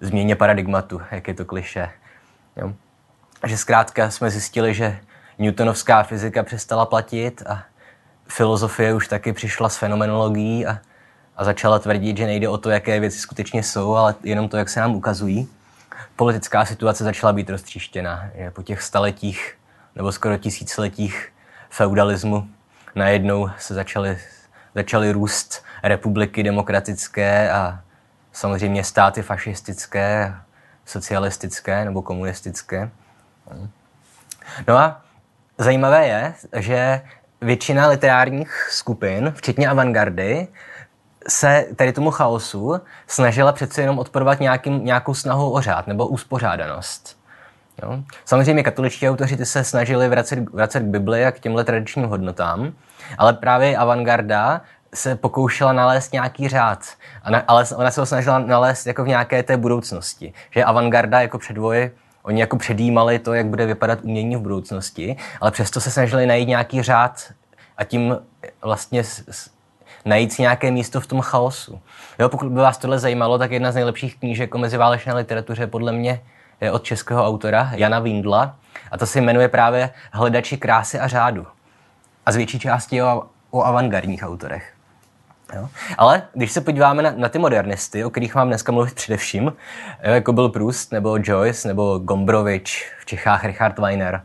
změně 0.00 0.36
paradigmatu, 0.36 1.00
jak 1.10 1.28
je 1.28 1.34
to 1.34 1.44
kliše. 1.44 1.90
Jo? 2.56 2.72
že 3.46 3.56
zkrátka 3.56 4.10
jsme 4.10 4.30
zjistili, 4.30 4.74
že 4.74 4.98
newtonovská 5.38 6.02
fyzika 6.02 6.42
přestala 6.42 6.86
platit 6.86 7.42
a 7.46 7.62
filozofie 8.28 8.94
už 8.94 9.08
taky 9.08 9.32
přišla 9.32 9.68
s 9.68 9.76
fenomenologií 9.76 10.66
a, 10.66 10.78
a 11.36 11.44
začala 11.44 11.78
tvrdit, 11.78 12.16
že 12.16 12.26
nejde 12.26 12.48
o 12.48 12.58
to, 12.58 12.70
jaké 12.70 13.00
věci 13.00 13.18
skutečně 13.18 13.62
jsou, 13.62 13.94
ale 13.94 14.14
jenom 14.22 14.48
to, 14.48 14.56
jak 14.56 14.68
se 14.68 14.80
nám 14.80 14.94
ukazují. 14.94 15.48
Politická 16.16 16.64
situace 16.64 17.04
začala 17.04 17.32
být 17.32 17.50
roztříštěna. 17.50 18.30
Že 18.34 18.50
po 18.50 18.62
těch 18.62 18.82
staletích 18.82 19.54
nebo 19.94 20.12
skoro 20.12 20.36
tisíciletích 20.36 21.32
feudalismu 21.70 22.48
najednou 22.94 23.50
se 23.58 23.74
začaly, 23.74 24.18
začaly 24.74 25.12
růst 25.12 25.64
republiky 25.82 26.42
demokratické 26.42 27.50
a 27.50 27.80
samozřejmě 28.32 28.84
státy 28.84 29.22
fašistické, 29.22 30.34
socialistické 30.84 31.84
nebo 31.84 32.02
komunistické. 32.02 32.90
No 34.68 34.78
a 34.78 35.02
zajímavé 35.58 36.06
je, 36.06 36.34
že 36.56 37.02
většina 37.40 37.88
literárních 37.88 38.68
skupin, 38.70 39.32
včetně 39.36 39.68
avantgardy, 39.68 40.48
se 41.28 41.66
tady 41.76 41.92
tomu 41.92 42.10
chaosu 42.10 42.80
snažila 43.06 43.52
přece 43.52 43.80
jenom 43.80 43.98
odporovat 43.98 44.40
nějakým, 44.40 44.84
nějakou 44.84 45.14
snahu 45.14 45.52
o 45.52 45.60
řád 45.60 45.86
nebo 45.86 46.06
uspořádanost. 46.06 47.18
Jo? 47.82 47.98
Samozřejmě 48.24 48.62
katoličtí 48.62 49.08
autoři 49.08 49.36
ty 49.36 49.46
se 49.46 49.64
snažili 49.64 50.08
vracet, 50.08 50.38
vracet 50.52 50.80
k 50.80 50.86
Bibli 50.86 51.26
a 51.26 51.32
k 51.32 51.40
těmhle 51.40 51.64
tradičním 51.64 52.06
hodnotám, 52.06 52.72
ale 53.18 53.32
právě 53.32 53.76
avantgarda 53.76 54.60
se 54.94 55.16
pokoušela 55.16 55.72
nalézt 55.72 56.12
nějaký 56.12 56.48
řád, 56.48 56.84
ale 57.48 57.64
ona 57.76 57.90
se 57.90 58.00
ho 58.00 58.06
snažila 58.06 58.38
nalézt 58.38 58.86
jako 58.86 59.04
v 59.04 59.08
nějaké 59.08 59.42
té 59.42 59.56
budoucnosti. 59.56 60.32
Že 60.50 60.64
avantgarda 60.64 61.20
jako 61.20 61.38
předvoj, 61.38 61.90
oni 62.26 62.40
jako 62.40 62.56
předjímali 62.56 63.18
to, 63.18 63.34
jak 63.34 63.46
bude 63.46 63.66
vypadat 63.66 63.98
umění 64.02 64.36
v 64.36 64.40
budoucnosti, 64.40 65.16
ale 65.40 65.50
přesto 65.50 65.80
se 65.80 65.90
snažili 65.90 66.26
najít 66.26 66.48
nějaký 66.48 66.82
řád 66.82 67.32
a 67.76 67.84
tím 67.84 68.18
vlastně 68.62 69.02
najít 70.04 70.38
nějaké 70.38 70.70
místo 70.70 71.00
v 71.00 71.06
tom 71.06 71.20
chaosu. 71.20 71.80
Jo, 72.18 72.28
pokud 72.28 72.48
by 72.48 72.60
vás 72.60 72.78
tohle 72.78 72.98
zajímalo, 72.98 73.38
tak 73.38 73.50
jedna 73.50 73.72
z 73.72 73.74
nejlepších 73.74 74.16
knížek 74.16 74.54
o 74.54 74.58
meziválečné 74.58 75.14
literatuře 75.14 75.66
podle 75.66 75.92
mě 75.92 76.20
je 76.60 76.72
od 76.72 76.84
českého 76.84 77.26
autora 77.26 77.70
Jana 77.74 77.98
Windla 77.98 78.56
a 78.90 78.98
to 78.98 79.06
se 79.06 79.20
jmenuje 79.20 79.48
právě 79.48 79.90
Hledači 80.12 80.56
krásy 80.56 80.98
a 80.98 81.08
řádu. 81.08 81.46
A 82.26 82.32
z 82.32 82.36
větší 82.36 82.58
části 82.58 83.02
o, 83.02 83.22
o 83.50 83.62
avantgardních 83.62 84.22
autorech. 84.22 84.75
Jo? 85.54 85.68
Ale 85.98 86.22
když 86.34 86.52
se 86.52 86.60
podíváme 86.60 87.02
na, 87.02 87.12
na 87.16 87.28
ty 87.28 87.38
modernisty, 87.38 88.04
o 88.04 88.10
kterých 88.10 88.34
mám 88.34 88.48
dneska 88.48 88.72
mluvit 88.72 88.94
především, 88.94 89.52
jako 90.00 90.32
byl 90.32 90.48
Proust, 90.48 90.92
nebo 90.92 91.18
Joyce, 91.22 91.68
nebo 91.68 91.98
Gombrovič, 91.98 92.92
v 93.00 93.06
Čechách 93.06 93.44
Richard 93.44 93.78
Weiner, 93.78 94.22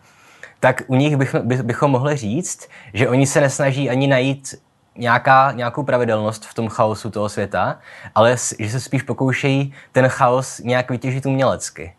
tak 0.60 0.82
u 0.88 0.96
nich 0.96 1.18
bych, 1.18 1.36
by, 1.36 1.56
bychom 1.56 1.92
mohli 1.92 2.18
říct, 2.18 2.70
že 2.94 3.10
oni 3.10 3.28
se 3.28 3.42
nesnaží 3.42 3.90
ani 3.90 4.08
najít 4.08 4.56
nějaká, 4.96 5.52
nějakou 5.52 5.84
pravidelnost 5.84 6.46
v 6.46 6.54
tom 6.54 6.70
chaosu 6.70 7.10
toho 7.10 7.30
světa, 7.30 7.80
ale 8.16 8.36
že 8.60 8.70
se 8.70 8.80
spíš 8.80 9.02
pokoušejí 9.02 9.74
ten 9.92 10.08
chaos 10.08 10.60
nějak 10.60 10.92
vytěžit 10.92 11.26
umělecky. 11.26 11.96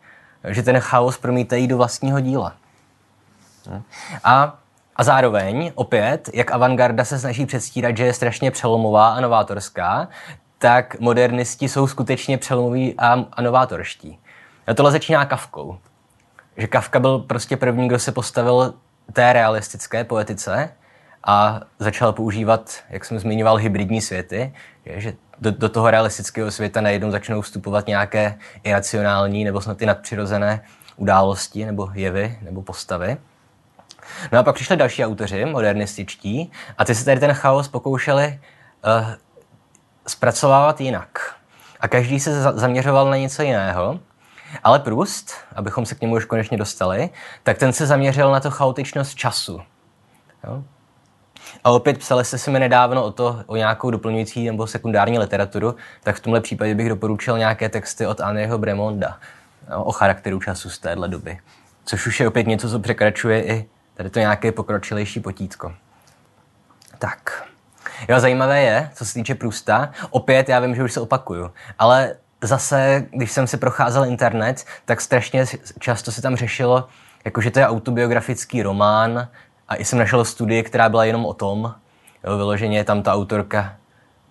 Že 0.48 0.62
ten 0.62 0.80
chaos 0.80 1.18
promítají 1.18 1.66
do 1.66 1.76
vlastního 1.76 2.20
díla. 2.20 2.54
A 4.24 4.58
a 4.96 5.04
zároveň, 5.04 5.72
opět, 5.74 6.30
jak 6.34 6.50
avantgarda 6.50 7.04
se 7.04 7.18
snaží 7.18 7.46
předstírat, 7.46 7.96
že 7.96 8.04
je 8.04 8.12
strašně 8.12 8.50
přelomová 8.50 9.08
a 9.08 9.20
novátorská, 9.20 10.08
tak 10.58 11.00
modernisti 11.00 11.68
jsou 11.68 11.86
skutečně 11.86 12.38
přelomoví 12.38 12.94
a, 12.98 13.24
a 13.32 13.42
novátorští. 13.42 14.18
A 14.66 14.74
tohle 14.74 14.92
začíná 14.92 15.24
Kavkou. 15.24 15.78
Že 16.56 16.66
Kavka 16.66 17.00
byl 17.00 17.18
prostě 17.18 17.56
první, 17.56 17.88
kdo 17.88 17.98
se 17.98 18.12
postavil 18.12 18.74
té 19.12 19.32
realistické 19.32 20.04
poetice 20.04 20.72
a 21.24 21.60
začal 21.78 22.12
používat, 22.12 22.78
jak 22.90 23.04
jsem 23.04 23.18
zmiňoval, 23.18 23.56
hybridní 23.56 24.00
světy, 24.00 24.54
že 24.86 25.14
do, 25.38 25.50
do 25.50 25.68
toho 25.68 25.90
realistického 25.90 26.50
světa 26.50 26.80
najednou 26.80 27.10
začnou 27.10 27.40
vstupovat 27.40 27.86
nějaké 27.86 28.38
iracionální 28.62 29.44
nebo 29.44 29.60
snad 29.60 29.82
i 29.82 29.86
nadpřirozené 29.86 30.64
události 30.96 31.66
nebo 31.66 31.90
jevy 31.94 32.38
nebo 32.42 32.62
postavy. 32.62 33.16
No 34.32 34.38
a 34.38 34.42
pak 34.42 34.54
přišli 34.54 34.76
další 34.76 35.04
autoři, 35.04 35.44
modernističtí, 35.44 36.52
a 36.78 36.84
ty 36.84 36.94
se 36.94 37.04
tady 37.04 37.20
ten 37.20 37.32
chaos 37.32 37.68
pokoušeli 37.68 38.40
uh, 38.84 39.10
zpracovávat 40.06 40.80
jinak. 40.80 41.34
A 41.80 41.88
každý 41.88 42.20
se 42.20 42.42
za- 42.42 42.52
zaměřoval 42.52 43.10
na 43.10 43.16
něco 43.16 43.42
jiného. 43.42 44.00
Ale 44.64 44.78
Proust, 44.78 45.32
abychom 45.56 45.86
se 45.86 45.94
k 45.94 46.00
němu 46.00 46.14
už 46.14 46.24
konečně 46.24 46.58
dostali, 46.58 47.10
tak 47.42 47.58
ten 47.58 47.72
se 47.72 47.86
zaměřil 47.86 48.32
na 48.32 48.40
to 48.40 48.50
chaotičnost 48.50 49.14
času. 49.14 49.60
Jo? 50.44 50.62
A 51.64 51.70
opět 51.70 51.98
psali 51.98 52.24
jste 52.24 52.38
si 52.38 52.50
mi 52.50 52.60
nedávno 52.60 53.04
o 53.04 53.10
to, 53.10 53.42
o 53.46 53.56
nějakou 53.56 53.90
doplňující 53.90 54.46
nebo 54.46 54.66
sekundární 54.66 55.18
literaturu, 55.18 55.74
tak 56.02 56.16
v 56.16 56.20
tomhle 56.20 56.40
případě 56.40 56.74
bych 56.74 56.88
doporučil 56.88 57.38
nějaké 57.38 57.68
texty 57.68 58.06
od 58.06 58.20
Anneho 58.20 58.58
Bremonda 58.58 59.18
o 59.76 59.92
charakteru 59.92 60.40
času 60.40 60.70
z 60.70 60.78
téhle 60.78 61.08
doby. 61.08 61.38
Což 61.84 62.06
už 62.06 62.20
je 62.20 62.28
opět 62.28 62.46
něco, 62.46 62.70
co 62.70 62.78
překračuje 62.78 63.44
i 63.44 63.68
Tady 63.94 64.10
to 64.10 64.18
nějaké 64.18 64.52
pokročilejší 64.52 65.20
potítko. 65.20 65.72
Tak. 66.98 67.44
Jo, 68.08 68.20
zajímavé 68.20 68.62
je, 68.62 68.90
co 68.94 69.04
se 69.04 69.14
týče 69.14 69.34
Prusta. 69.34 69.90
Opět, 70.10 70.48
já 70.48 70.60
vím, 70.60 70.74
že 70.74 70.84
už 70.84 70.92
se 70.92 71.00
opakuju, 71.00 71.50
ale 71.78 72.16
zase, 72.42 73.06
když 73.10 73.32
jsem 73.32 73.46
si 73.46 73.56
procházel 73.56 74.04
internet, 74.04 74.64
tak 74.84 75.00
strašně 75.00 75.44
často 75.78 76.12
se 76.12 76.22
tam 76.22 76.36
řešilo, 76.36 76.88
jakože 77.24 77.50
to 77.50 77.58
je 77.58 77.66
autobiografický 77.66 78.62
román 78.62 79.28
a 79.68 79.76
i 79.76 79.84
jsem 79.84 79.98
našel 79.98 80.24
studii, 80.24 80.62
která 80.62 80.88
byla 80.88 81.04
jenom 81.04 81.26
o 81.26 81.34
tom. 81.34 81.74
Jo, 82.24 82.36
vyloženě 82.36 82.84
tam 82.84 83.02
ta 83.02 83.14
autorka 83.14 83.76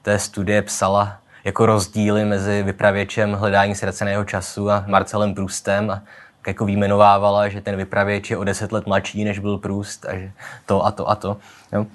té 0.01 0.20
studie 0.20 0.62
psala 0.62 1.18
jako 1.44 1.65
rozdíly 1.65 2.25
mezi 2.25 2.63
vypravěčem 2.63 3.34
hledání 3.34 3.75
ztraceného 3.75 4.25
času 4.25 4.72
a 4.72 4.84
Marcelem 4.88 5.36
Prustem 5.36 5.91
a 5.91 6.01
jako 6.48 6.66
výjmenovávala, 6.66 7.50
že 7.50 7.62
ten 7.62 7.76
vypravěč 7.76 8.32
je 8.32 8.38
o 8.38 8.44
deset 8.44 8.72
let 8.72 8.88
mladší, 8.88 9.24
než 9.24 9.40
byl 9.40 9.58
Proust 9.58 10.06
a 10.06 10.18
že 10.18 10.32
to 10.66 10.86
a 10.86 10.92
to 10.92 11.10
a 11.10 11.16
to. 11.16 11.38
Jo. 11.72 11.86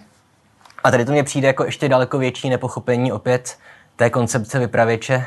A 0.84 0.90
tady 0.90 1.04
to 1.04 1.12
mně 1.12 1.22
přijde 1.22 1.46
jako 1.46 1.64
ještě 1.64 1.88
daleko 1.88 2.18
větší 2.18 2.50
nepochopení 2.50 3.12
opět 3.12 3.58
té 3.96 4.10
koncepce 4.10 4.58
vypravěče, 4.58 5.26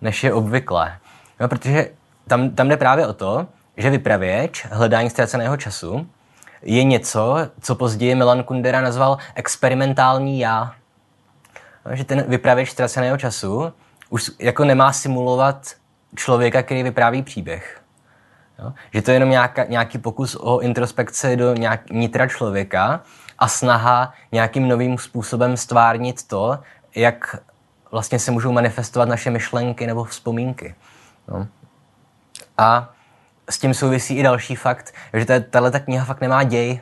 než 0.00 0.24
je 0.24 0.32
obvyklé. 0.32 0.98
No, 1.40 1.48
protože 1.48 1.90
tam, 2.28 2.50
tam 2.50 2.68
jde 2.68 2.76
právě 2.76 3.06
o 3.06 3.12
to, 3.12 3.46
že 3.76 3.90
vypravěč, 3.90 4.66
hledání 4.70 5.10
ztraceného 5.10 5.56
času, 5.56 6.06
je 6.62 6.84
něco, 6.84 7.36
co 7.60 7.74
později 7.74 8.14
Milan 8.14 8.42
Kundera 8.42 8.80
nazval 8.80 9.18
experimentální 9.34 10.40
já. 10.40 10.74
No, 11.86 11.96
že 11.96 12.04
ten 12.04 12.24
vypravěč 12.28 12.70
ztraceného 12.70 13.16
času 13.16 13.72
už 14.10 14.30
jako 14.38 14.64
nemá 14.64 14.92
simulovat 14.92 15.74
člověka, 16.16 16.62
který 16.62 16.82
vypráví 16.82 17.22
příběh, 17.22 17.80
Jo? 18.58 18.72
Že 18.94 19.02
to 19.02 19.10
je 19.10 19.14
jenom 19.14 19.30
nějaká, 19.30 19.64
nějaký 19.64 19.98
pokus 19.98 20.36
o 20.40 20.58
introspekci 20.58 21.36
do 21.36 21.54
nějak, 21.54 21.90
nitra 21.90 22.26
člověka 22.26 23.02
a 23.38 23.48
snaha 23.48 24.12
nějakým 24.32 24.68
novým 24.68 24.98
způsobem 24.98 25.56
stvárnit 25.56 26.28
to, 26.28 26.58
jak 26.94 27.36
vlastně 27.92 28.18
se 28.18 28.30
můžou 28.30 28.52
manifestovat 28.52 29.08
naše 29.08 29.30
myšlenky 29.30 29.86
nebo 29.86 30.04
vzpomínky. 30.04 30.74
No. 31.28 31.46
A 32.58 32.90
s 33.50 33.58
tím 33.58 33.74
souvisí 33.74 34.16
i 34.16 34.22
další 34.22 34.56
fakt, 34.56 34.94
že 35.12 35.40
tahle 35.40 35.70
kniha 35.70 36.04
fakt 36.04 36.20
nemá 36.20 36.42
děj. 36.42 36.80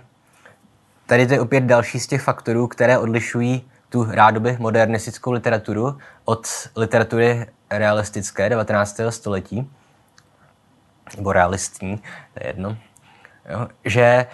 Tady 1.06 1.26
to 1.26 1.32
je 1.32 1.40
opět 1.40 1.64
další 1.64 2.00
z 2.00 2.06
těch 2.06 2.22
faktorů, 2.22 2.66
které 2.66 2.98
odlišují 2.98 3.70
tu 3.88 4.06
rádoby 4.10 4.56
modernistickou 4.60 5.32
literaturu 5.32 5.98
od 6.24 6.46
literatury 6.76 7.46
realistické 7.70 8.48
19. 8.48 9.00
století 9.10 9.70
nebo 11.16 11.32
realistní, 11.32 11.96
to 12.34 12.40
je 12.40 12.46
jedno, 12.46 12.76
jo, 13.50 13.68
že 13.84 14.26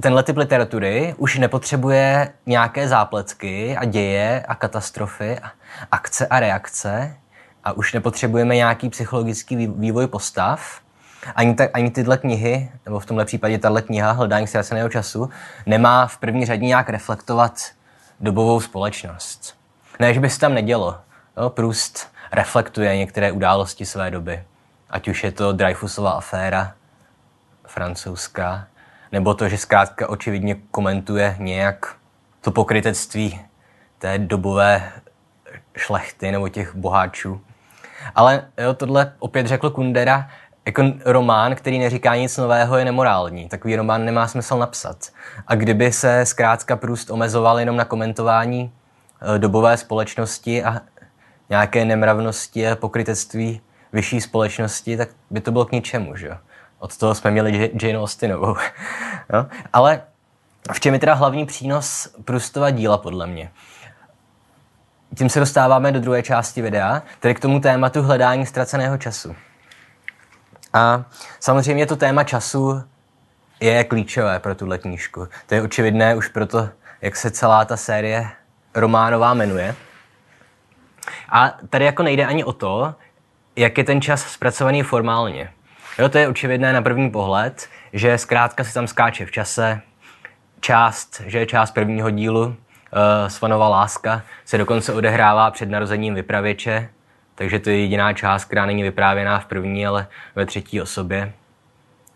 tenhle 0.00 0.22
typ 0.22 0.36
literatury 0.36 1.14
už 1.18 1.38
nepotřebuje 1.38 2.32
nějaké 2.46 2.88
zápletky 2.88 3.76
a 3.76 3.84
děje 3.84 4.44
a 4.48 4.54
katastrofy 4.54 5.38
a 5.38 5.52
akce 5.92 6.26
a 6.26 6.40
reakce 6.40 7.16
a 7.64 7.72
už 7.72 7.92
nepotřebujeme 7.92 8.56
nějaký 8.56 8.88
psychologický 8.88 9.66
vývoj 9.66 10.06
postav. 10.06 10.80
Ani, 11.34 11.54
ta, 11.54 11.64
ani 11.74 11.90
tyhle 11.90 12.18
knihy, 12.18 12.72
nebo 12.84 13.00
v 13.00 13.06
tomhle 13.06 13.24
případě 13.24 13.58
tahle 13.58 13.82
kniha 13.82 14.12
Hledání 14.12 14.46
ztraceného 14.46 14.88
času, 14.88 15.30
nemá 15.66 16.06
v 16.06 16.18
první 16.18 16.46
řadě 16.46 16.66
nějak 16.66 16.88
reflektovat 16.90 17.60
dobovou 18.20 18.60
společnost. 18.60 19.56
Ne, 19.98 20.14
že 20.14 20.20
by 20.20 20.30
se 20.30 20.40
tam 20.40 20.54
nedělo. 20.54 20.98
Jo, 21.36 21.50
Proust 21.50 22.08
reflektuje 22.32 22.96
některé 22.96 23.32
události 23.32 23.86
své 23.86 24.10
doby. 24.10 24.44
Ať 24.90 25.08
už 25.08 25.24
je 25.24 25.32
to 25.32 25.52
Dreyfusova 25.52 26.10
aféra 26.10 26.74
francouzská, 27.66 28.66
nebo 29.12 29.34
to, 29.34 29.48
že 29.48 29.58
zkrátka 29.58 30.08
očividně 30.08 30.56
komentuje 30.70 31.36
nějak 31.38 31.96
to 32.40 32.50
pokrytectví 32.50 33.40
té 33.98 34.18
dobové 34.18 34.92
šlechty 35.76 36.32
nebo 36.32 36.48
těch 36.48 36.74
boháčů. 36.74 37.40
Ale 38.14 38.44
jo, 38.58 38.74
tohle 38.74 39.12
opět 39.18 39.46
řekl 39.46 39.70
Kundera, 39.70 40.28
jako 40.66 40.82
román, 41.04 41.54
který 41.54 41.78
neříká 41.78 42.16
nic 42.16 42.36
nového, 42.36 42.76
je 42.76 42.84
nemorální. 42.84 43.48
Takový 43.48 43.76
román 43.76 44.04
nemá 44.04 44.28
smysl 44.28 44.58
napsat. 44.58 44.96
A 45.46 45.54
kdyby 45.54 45.92
se 45.92 46.26
zkrátka 46.26 46.76
Proust 46.76 47.10
omezoval 47.10 47.60
jenom 47.60 47.76
na 47.76 47.84
komentování 47.84 48.72
eh, 49.34 49.38
dobové 49.38 49.76
společnosti 49.76 50.64
a 50.64 50.80
nějaké 51.50 51.84
nemravnosti 51.84 52.68
a 52.68 52.76
pokrytectví 52.76 53.60
vyšší 53.92 54.20
společnosti, 54.20 54.96
tak 54.96 55.08
by 55.30 55.40
to 55.40 55.52
bylo 55.52 55.64
k 55.64 55.72
ničemu, 55.72 56.16
že 56.16 56.38
Od 56.78 56.96
toho 56.96 57.14
jsme 57.14 57.30
měli 57.30 57.70
Jane 57.82 57.98
Austenovou. 57.98 58.56
no? 59.32 59.46
Ale 59.72 60.02
v 60.72 60.80
čem 60.80 60.94
je 60.94 61.00
teda 61.00 61.14
hlavní 61.14 61.46
přínos 61.46 62.08
Proustova 62.24 62.70
díla, 62.70 62.98
podle 62.98 63.26
mě? 63.26 63.50
Tím 65.18 65.28
se 65.28 65.40
dostáváme 65.40 65.92
do 65.92 66.00
druhé 66.00 66.22
části 66.22 66.62
videa, 66.62 67.02
tedy 67.20 67.34
k 67.34 67.40
tomu 67.40 67.60
tématu 67.60 68.02
hledání 68.02 68.46
ztraceného 68.46 68.98
času. 68.98 69.36
A 70.72 71.04
samozřejmě 71.40 71.86
to 71.86 71.96
téma 71.96 72.24
času 72.24 72.82
je 73.60 73.84
klíčové 73.84 74.38
pro 74.38 74.54
tuhle 74.54 74.78
knížku. 74.78 75.28
To 75.46 75.54
je 75.54 75.62
očividné 75.62 76.14
už 76.14 76.28
proto, 76.28 76.68
jak 77.00 77.16
se 77.16 77.30
celá 77.30 77.64
ta 77.64 77.76
série 77.76 78.30
románová 78.74 79.34
jmenuje. 79.34 79.74
A 81.28 81.54
tady 81.70 81.84
jako 81.84 82.02
nejde 82.02 82.26
ani 82.26 82.44
o 82.44 82.52
to, 82.52 82.94
jak 83.56 83.78
je 83.78 83.84
ten 83.84 84.00
čas 84.00 84.32
zpracovaný 84.32 84.82
formálně. 84.82 85.50
Jo, 85.98 86.08
to 86.08 86.18
je 86.18 86.28
očividné 86.28 86.72
na 86.72 86.82
první 86.82 87.10
pohled, 87.10 87.68
že 87.92 88.18
zkrátka 88.18 88.64
se 88.64 88.74
tam 88.74 88.86
skáče 88.86 89.26
v 89.26 89.30
čase, 89.30 89.80
část, 90.60 91.22
že 91.26 91.38
je 91.38 91.46
část 91.46 91.70
prvního 91.70 92.10
dílu, 92.10 92.46
uh, 92.46 92.54
Svanova 93.28 93.68
láska, 93.68 94.22
se 94.44 94.58
dokonce 94.58 94.92
odehrává 94.92 95.50
před 95.50 95.70
narozením 95.70 96.14
vypravěče, 96.14 96.88
takže 97.34 97.58
to 97.58 97.70
je 97.70 97.80
jediná 97.80 98.12
část, 98.12 98.44
která 98.44 98.66
není 98.66 98.82
vyprávěná 98.82 99.38
v 99.38 99.46
první, 99.46 99.86
ale 99.86 100.06
ve 100.34 100.46
třetí 100.46 100.80
osobě, 100.80 101.32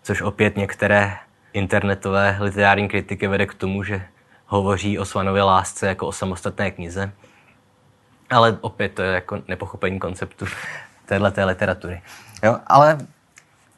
což 0.03 0.23
opět 0.23 0.57
některé 0.57 1.17
internetové 1.53 2.37
literární 2.41 2.89
kritiky 2.89 3.27
vede 3.27 3.47
k 3.47 3.55
tomu, 3.55 3.83
že 3.83 4.03
hovoří 4.47 4.99
o 4.99 5.05
Svanově 5.05 5.43
lásce 5.43 5.87
jako 5.87 6.07
o 6.07 6.13
samostatné 6.13 6.71
knize. 6.71 7.13
Ale 8.31 8.59
opět 8.61 8.95
to 8.95 9.03
je 9.03 9.15
jako 9.15 9.43
nepochopení 9.49 9.99
konceptu 9.99 10.47
této 11.07 11.47
literatury. 11.47 12.03
Jo, 12.43 12.59
ale 12.67 12.99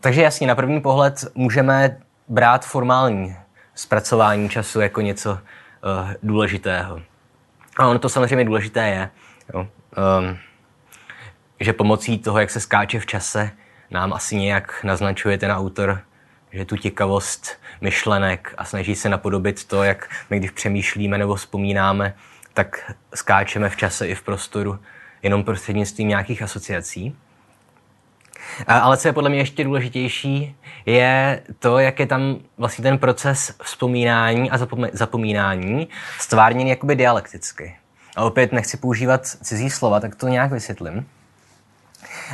takže 0.01 0.23
jasně, 0.23 0.47
na 0.47 0.55
první 0.55 0.81
pohled 0.81 1.25
můžeme 1.35 1.97
brát 2.29 2.67
formální 2.67 3.37
zpracování 3.75 4.49
času 4.49 4.81
jako 4.81 5.01
něco 5.01 5.31
uh, 5.33 5.39
důležitého. 6.23 7.03
A 7.79 7.87
ono 7.87 7.99
to 7.99 8.09
samozřejmě 8.09 8.45
důležité 8.45 8.89
je. 8.89 9.11
Jo. 9.55 9.61
Um, 9.61 10.39
že 11.61 11.73
pomocí 11.73 12.19
toho, 12.19 12.39
jak 12.39 12.51
se 12.51 12.61
skáče 12.61 13.01
v 13.01 13.07
čase, 13.07 13.51
nám 13.91 14.13
asi 14.13 14.37
nějak 14.37 14.85
naznačuje 14.85 15.39
ten 15.39 15.53
autor, 15.53 16.01
že 16.53 16.65
tu 16.65 16.77
těkavost 16.77 17.59
myšlenek 17.81 18.55
a 18.59 18.65
snaží 18.65 18.95
se 18.95 19.09
napodobit 19.09 19.65
to, 19.65 19.83
jak 19.83 20.11
my 20.31 20.39
když 20.39 20.51
přemýšlíme 20.51 21.19
nebo 21.19 21.35
vzpomínáme, 21.35 22.15
tak 22.55 22.93
skáčeme 23.15 23.69
v 23.69 23.77
čase 23.77 24.09
i 24.09 24.15
v 24.15 24.23
prostoru 24.23 24.79
jenom 25.23 25.45
prostřednictvím 25.45 26.09
nějakých 26.09 26.43
asociací. 26.43 27.17
Ale 28.67 28.97
co 28.97 29.09
je 29.09 29.13
podle 29.13 29.31
mě 29.31 29.39
ještě 29.39 29.65
důležitější, 29.65 30.57
je 30.87 31.43
to, 31.59 31.79
jak 31.79 32.01
je 32.01 32.07
tam 32.07 32.37
vlastně 32.59 32.83
ten 32.83 32.99
proces 32.99 33.55
vzpomínání 33.63 34.51
a 34.51 34.59
zapomínání 34.93 35.89
stvárněný 36.19 36.71
jakoby 36.71 36.97
dialekticky. 36.97 37.77
A 38.17 38.25
opět 38.25 38.53
nechci 38.53 38.77
používat 38.77 39.27
cizí 39.27 39.71
slova, 39.71 40.01
tak 40.01 40.15
to 40.15 40.29
nějak 40.29 40.53
vysvětlím. 40.53 41.07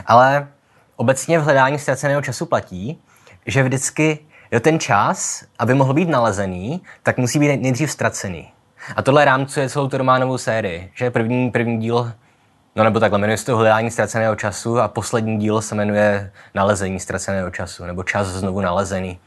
Ale 0.06 0.48
obecně 0.96 1.38
v 1.38 1.42
hledání 1.42 1.78
ztraceného 1.78 2.22
času 2.22 2.46
platí, 2.46 3.02
že 3.46 3.62
vždycky 3.62 4.18
jo, 4.52 4.60
ten 4.60 4.78
čas, 4.78 5.44
aby 5.58 5.74
mohl 5.74 5.94
být 5.94 6.08
nalezený, 6.08 6.82
tak 7.02 7.18
musí 7.18 7.38
být 7.38 7.56
nejdřív 7.56 7.90
ztracený. 7.90 8.52
A 8.96 9.02
tohle 9.02 9.24
rámcuje 9.24 9.68
celou 9.68 9.88
tu 9.88 9.98
románovou 9.98 10.38
sérii, 10.38 10.92
že 10.94 11.10
první, 11.10 11.50
první 11.50 11.78
díl, 11.78 12.12
no 12.76 12.84
nebo 12.84 13.00
takhle, 13.00 13.18
jmenuje 13.18 13.36
se 13.36 13.46
to 13.46 13.56
Hledání 13.56 13.90
ztraceného 13.90 14.36
času 14.36 14.80
a 14.80 14.88
poslední 14.88 15.38
díl 15.38 15.62
se 15.62 15.74
jmenuje 15.74 16.32
Nalezení 16.54 17.00
ztraceného 17.00 17.50
času, 17.50 17.84
nebo 17.84 18.02
Čas 18.02 18.26
znovu 18.26 18.60
nalezený, 18.60 19.18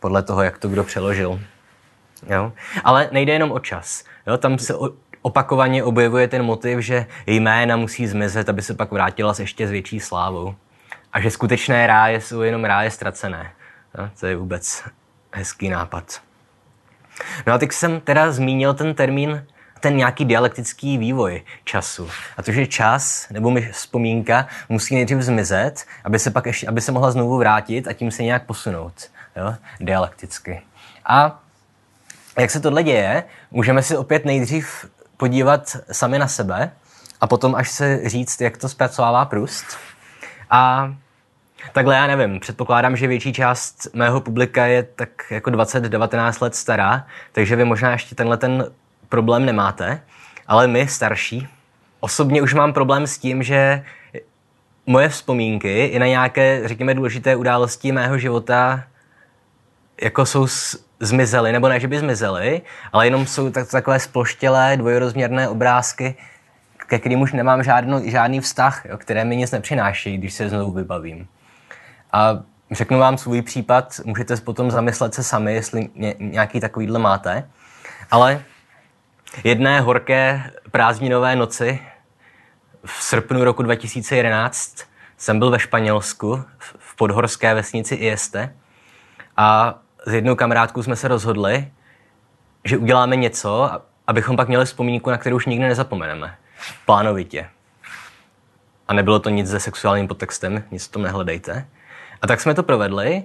podle 0.00 0.22
toho, 0.22 0.42
jak 0.42 0.58
to 0.58 0.68
kdo 0.68 0.84
přeložil. 0.84 1.40
Jo? 2.26 2.52
Ale 2.84 3.08
nejde 3.12 3.32
jenom 3.32 3.52
o 3.52 3.58
čas. 3.58 4.04
Jo? 4.26 4.36
Tam 4.36 4.58
se 4.58 4.74
opakovaně 5.22 5.84
objevuje 5.84 6.28
ten 6.28 6.42
motiv, 6.42 6.78
že 6.78 7.06
jména 7.26 7.76
musí 7.76 8.06
zmizet, 8.06 8.48
aby 8.48 8.62
se 8.62 8.74
pak 8.74 8.92
vrátila 8.92 9.34
s 9.34 9.40
ještě 9.40 9.66
s 9.66 9.70
větší 9.70 10.00
slávou. 10.00 10.54
A 11.12 11.20
že 11.20 11.30
skutečné 11.30 11.86
ráje 11.86 12.20
jsou 12.20 12.40
jenom 12.40 12.64
ráje 12.64 12.90
ztracené. 12.90 13.52
No, 13.98 14.10
to 14.20 14.26
je 14.26 14.36
vůbec 14.36 14.84
hezký 15.32 15.68
nápad. 15.68 16.20
No 17.46 17.52
a 17.52 17.58
teď 17.58 17.72
jsem 17.72 18.00
teda 18.00 18.32
zmínil 18.32 18.74
ten 18.74 18.94
termín, 18.94 19.46
ten 19.80 19.96
nějaký 19.96 20.24
dialektický 20.24 20.98
vývoj 20.98 21.42
času. 21.64 22.08
A 22.36 22.42
to, 22.42 22.52
že 22.52 22.66
čas 22.66 23.26
nebo 23.30 23.54
vzpomínka 23.72 24.46
musí 24.68 24.94
nejdřív 24.94 25.18
zmizet, 25.18 25.84
aby 26.04 26.18
se 26.18 26.30
pak 26.30 26.46
ještě, 26.46 26.66
aby 26.66 26.80
se 26.80 26.92
mohla 26.92 27.10
znovu 27.10 27.38
vrátit 27.38 27.88
a 27.88 27.92
tím 27.92 28.10
se 28.10 28.22
nějak 28.22 28.46
posunout. 28.46 29.10
Jo? 29.36 29.54
Dialekticky. 29.80 30.62
A 31.06 31.40
jak 32.38 32.50
se 32.50 32.60
tohle 32.60 32.82
děje, 32.82 33.24
můžeme 33.50 33.82
si 33.82 33.96
opět 33.96 34.24
nejdřív 34.24 34.90
podívat 35.16 35.76
sami 35.92 36.18
na 36.18 36.28
sebe 36.28 36.72
a 37.20 37.26
potom 37.26 37.54
až 37.54 37.70
se 37.70 38.08
říct, 38.08 38.40
jak 38.40 38.56
to 38.56 38.68
zpracovává 38.68 39.24
Prust. 39.24 39.66
A 40.50 40.94
takhle 41.72 41.96
já 41.96 42.06
nevím, 42.06 42.40
předpokládám, 42.40 42.96
že 42.96 43.06
větší 43.06 43.32
část 43.32 43.88
mého 43.94 44.20
publika 44.20 44.66
je 44.66 44.82
tak 44.82 45.08
jako 45.30 45.50
20-19 45.50 46.42
let 46.42 46.54
stará, 46.54 47.06
takže 47.32 47.56
vy 47.56 47.64
možná 47.64 47.92
ještě 47.92 48.14
tenhle 48.14 48.36
ten 48.36 48.70
problém 49.10 49.46
nemáte, 49.46 50.00
ale 50.46 50.66
my 50.66 50.88
starší, 50.88 51.48
osobně 52.00 52.42
už 52.42 52.54
mám 52.54 52.72
problém 52.72 53.06
s 53.06 53.18
tím, 53.18 53.42
že 53.42 53.84
moje 54.86 55.08
vzpomínky 55.08 55.84
i 55.84 55.98
na 55.98 56.06
nějaké, 56.06 56.68
řekněme, 56.68 56.94
důležité 56.94 57.36
události 57.36 57.92
mého 57.92 58.18
života 58.18 58.84
jako 60.02 60.26
jsou 60.26 60.46
zmizely, 61.00 61.52
nebo 61.52 61.68
ne, 61.68 61.80
že 61.80 61.88
by 61.88 61.98
zmizely, 61.98 62.62
ale 62.92 63.06
jenom 63.06 63.26
jsou 63.26 63.50
tak, 63.50 63.70
takové 63.70 64.00
sploštělé 64.00 64.76
dvojrozměrné 64.76 65.48
obrázky, 65.48 66.14
ke 66.86 66.98
kterým 66.98 67.20
už 67.20 67.32
nemám 67.32 67.62
žádno, 67.62 68.00
žádný 68.04 68.40
vztah, 68.40 68.84
jo, 68.84 68.98
které 68.98 69.24
mi 69.24 69.36
nic 69.36 69.50
nepřináší, 69.50 70.18
když 70.18 70.34
se 70.34 70.48
znovu 70.48 70.72
vybavím. 70.72 71.28
A 72.12 72.40
řeknu 72.70 72.98
vám 72.98 73.18
svůj 73.18 73.42
případ, 73.42 74.00
můžete 74.04 74.36
potom 74.36 74.70
zamyslet 74.70 75.14
se 75.14 75.22
sami, 75.22 75.54
jestli 75.54 75.88
ně, 75.94 76.14
nějaký 76.18 76.60
takovýhle 76.60 76.98
máte. 76.98 77.48
Ale 78.10 78.42
jedné 79.44 79.80
horké 79.80 80.50
prázdninové 80.70 81.36
noci 81.36 81.80
v 82.84 83.02
srpnu 83.02 83.44
roku 83.44 83.62
2011 83.62 84.76
jsem 85.16 85.38
byl 85.38 85.50
ve 85.50 85.58
Španělsku, 85.58 86.44
v 86.78 86.96
podhorské 86.96 87.54
vesnici 87.54 87.94
Ieste 87.94 88.54
a 89.36 89.78
s 90.06 90.12
jednou 90.12 90.34
kamarádkou 90.36 90.82
jsme 90.82 90.96
se 90.96 91.08
rozhodli, 91.08 91.68
že 92.64 92.78
uděláme 92.78 93.16
něco, 93.16 93.70
abychom 94.06 94.36
pak 94.36 94.48
měli 94.48 94.64
vzpomínku, 94.64 95.10
na 95.10 95.18
kterou 95.18 95.36
už 95.36 95.46
nikdy 95.46 95.68
nezapomeneme. 95.68 96.36
Plánovitě. 96.86 97.48
A 98.88 98.92
nebylo 98.92 99.18
to 99.18 99.28
nic 99.28 99.50
se 99.50 99.60
sexuálním 99.60 100.08
podtextem, 100.08 100.64
nic 100.70 100.88
tom 100.88 101.02
nehledejte. 101.02 101.66
A 102.22 102.26
tak 102.26 102.40
jsme 102.40 102.54
to 102.54 102.62
provedli 102.62 103.22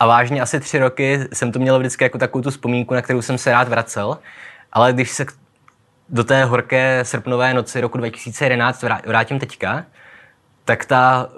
a 0.00 0.06
vážně 0.06 0.40
asi 0.40 0.60
tři 0.60 0.78
roky 0.78 1.28
jsem 1.32 1.52
to 1.52 1.58
měl 1.58 1.78
vždycky 1.78 2.04
jako 2.04 2.18
takovou 2.18 2.42
tu 2.42 2.50
vzpomínku, 2.50 2.94
na 2.94 3.02
kterou 3.02 3.22
jsem 3.22 3.38
se 3.38 3.50
rád 3.50 3.68
vracel. 3.68 4.18
Ale 4.78 4.92
když 4.92 5.10
se 5.10 5.26
do 6.08 6.24
té 6.24 6.44
horké 6.44 7.04
srpnové 7.04 7.54
noci 7.54 7.80
roku 7.80 7.98
2011 7.98 8.84
vrátím 9.06 9.38
teďka, 9.38 9.84
tak 10.64 10.84
ta 10.84 11.28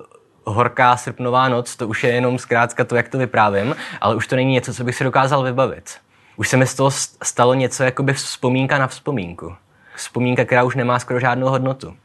horká 0.44 0.96
srpnová 0.96 1.48
noc, 1.48 1.76
to 1.76 1.88
už 1.88 2.05
je 2.05 2.11
jenom 2.11 2.38
zkrátka 2.38 2.85
to, 2.85 2.96
jak 2.96 3.09
to 3.09 3.18
vyprávím, 3.18 3.76
ale 4.00 4.14
už 4.14 4.26
to 4.26 4.37
není 4.37 4.53
něco, 4.53 4.74
co 4.74 4.85
bych 4.85 4.94
si 4.94 5.05
dokázal 5.05 5.42
vybavit. 5.42 5.98
Už 6.37 6.48
se 6.48 6.57
mi 6.57 6.66
z 6.66 6.74
toho 6.74 6.90
stalo 7.22 7.55
něco 7.55 7.83
jako 7.83 8.03
by 8.03 8.12
vzpomínka 8.12 8.79
na 8.79 8.87
vzpomínku. 8.87 9.55
Vzpomínka, 9.94 10.44
která 10.44 10.62
už 10.62 10.74
nemá 10.74 10.98
skoro 10.98 11.20
žádnou 11.20 11.48
hodnotu. 11.48 11.96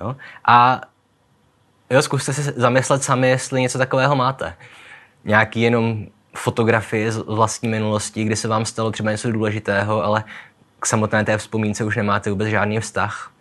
Jo? 0.00 0.16
A 0.44 0.80
jo, 1.90 2.02
zkuste 2.02 2.32
se 2.32 2.42
zamyslet 2.42 3.02
sami, 3.02 3.28
jestli 3.28 3.62
něco 3.62 3.78
takového 3.78 4.16
máte. 4.16 4.56
Nějaký 5.24 5.60
jenom 5.60 6.06
fotografie 6.36 7.12
z 7.12 7.16
vlastní 7.16 7.68
minulosti, 7.68 8.24
kdy 8.24 8.36
se 8.36 8.48
vám 8.48 8.64
stalo 8.64 8.90
třeba 8.90 9.10
něco 9.10 9.32
důležitého, 9.32 10.04
ale 10.04 10.24
k 10.80 10.86
samotné 10.86 11.24
té 11.24 11.38
vzpomínce 11.38 11.84
už 11.84 11.96
nemáte 11.96 12.30
vůbec 12.30 12.48
žádný 12.48 12.80
vztah. 12.80 13.32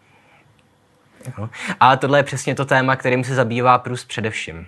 Jo. 1.38 1.50
A 1.80 1.96
tohle 1.96 2.20
je 2.20 2.24
přesně 2.24 2.56
to 2.56 2.66
téma, 2.66 2.96
kterým 2.96 3.24
se 3.24 3.36
zabývá 3.36 3.78
Prus 3.78 4.06
především. 4.06 4.68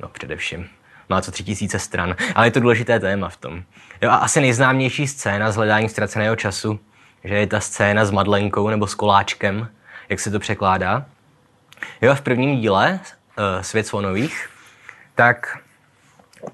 No, 0.00 0.08
především. 0.08 0.68
Má 1.08 1.20
to 1.20 1.30
tři 1.30 1.44
tisíce 1.44 1.78
stran, 1.78 2.16
ale 2.34 2.46
je 2.46 2.50
to 2.50 2.60
důležité 2.60 3.00
téma 3.00 3.28
v 3.28 3.36
tom. 3.36 3.62
Jo, 4.02 4.10
a 4.10 4.16
asi 4.16 4.40
nejznámější 4.40 5.06
scéna 5.06 5.52
z 5.52 5.56
hledání 5.56 5.88
ztraceného 5.88 6.36
času, 6.36 6.80
že 7.24 7.34
je 7.34 7.46
ta 7.46 7.60
scéna 7.60 8.04
s 8.04 8.10
Madlenkou 8.10 8.68
nebo 8.68 8.86
s 8.86 8.94
koláčkem, 8.94 9.68
jak 10.08 10.20
se 10.20 10.30
to 10.30 10.38
překládá. 10.38 11.04
Jo, 12.02 12.14
v 12.14 12.20
prvním 12.20 12.60
díle 12.60 13.00
uh, 13.02 13.62
Svět 13.62 13.86
svonových 13.86 14.48
tak 15.14 15.58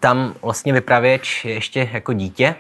tam 0.01 0.35
vlastně 0.43 0.73
vypravěč 0.73 1.45
je 1.45 1.55
ještě 1.55 1.89
jako 1.93 2.13
dítě, 2.13 2.55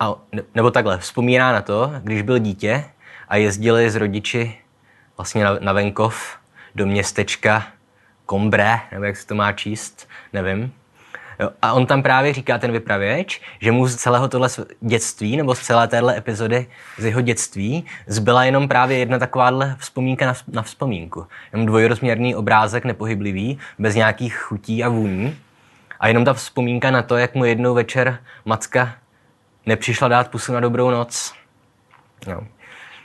a, 0.00 0.14
nebo 0.54 0.70
takhle, 0.70 0.98
vzpomíná 0.98 1.52
na 1.52 1.62
to, 1.62 1.92
když 2.02 2.22
byl 2.22 2.38
dítě 2.38 2.84
a 3.28 3.36
jezdili 3.36 3.90
s 3.90 3.96
rodiči 3.96 4.58
vlastně 5.16 5.44
na, 5.44 5.58
na 5.60 5.72
venkov 5.72 6.36
do 6.74 6.86
městečka 6.86 7.66
Combré, 8.30 8.80
nebo 8.92 9.04
jak 9.04 9.16
se 9.16 9.26
to 9.26 9.34
má 9.34 9.52
číst, 9.52 10.08
nevím. 10.32 10.72
Jo, 11.40 11.50
a 11.62 11.72
on 11.72 11.86
tam 11.86 12.02
právě 12.02 12.32
říká, 12.32 12.58
ten 12.58 12.72
vypravěč, 12.72 13.40
že 13.60 13.72
mu 13.72 13.86
z 13.86 13.96
celého 13.96 14.28
tohle 14.28 14.48
dětství, 14.80 15.36
nebo 15.36 15.54
z 15.54 15.60
celé 15.60 15.88
téhle 15.88 16.16
epizody 16.16 16.66
z 16.98 17.04
jeho 17.04 17.20
dětství, 17.20 17.84
zbyla 18.06 18.44
jenom 18.44 18.68
právě 18.68 18.98
jedna 18.98 19.18
takováhle 19.18 19.76
vzpomínka 19.78 20.26
na, 20.26 20.34
na 20.48 20.62
vzpomínku. 20.62 21.26
Jenom 21.52 21.66
dvojrozměrný 21.66 22.34
obrázek, 22.34 22.84
nepohyblivý, 22.84 23.58
bez 23.78 23.94
nějakých 23.94 24.36
chutí 24.36 24.84
a 24.84 24.88
vůní. 24.88 25.36
A 26.04 26.08
jenom 26.08 26.24
ta 26.24 26.34
vzpomínka 26.34 26.90
na 26.90 27.02
to, 27.02 27.16
jak 27.16 27.34
mu 27.34 27.44
jednou 27.44 27.74
večer 27.74 28.18
matka 28.44 28.94
nepřišla 29.66 30.08
dát 30.08 30.30
pusu 30.30 30.52
na 30.52 30.60
dobrou 30.60 30.90
noc. 30.90 31.34
Jo. 32.26 32.40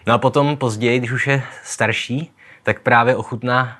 No 0.07 0.13
a 0.13 0.17
potom 0.17 0.57
později, 0.57 0.99
když 0.99 1.11
už 1.11 1.27
je 1.27 1.43
starší, 1.63 2.31
tak 2.63 2.79
právě 2.79 3.15
ochutná 3.15 3.77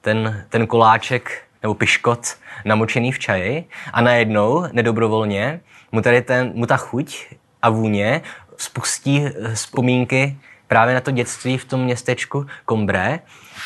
ten, 0.00 0.46
ten 0.48 0.66
koláček 0.66 1.42
nebo 1.62 1.74
piškot 1.74 2.36
namočený 2.64 3.12
v 3.12 3.18
čaji 3.18 3.68
a 3.92 4.00
najednou, 4.00 4.66
nedobrovolně, 4.72 5.60
mu 5.92 6.00
tady 6.00 6.22
ten, 6.22 6.52
mu 6.54 6.66
ta 6.66 6.76
chuť 6.76 7.26
a 7.62 7.70
vůně 7.70 8.22
spustí 8.56 9.24
vzpomínky 9.54 10.36
právě 10.68 10.94
na 10.94 11.00
to 11.00 11.10
dětství 11.10 11.58
v 11.58 11.64
tom 11.64 11.84
městečku 11.84 12.46
Combré 12.68 13.20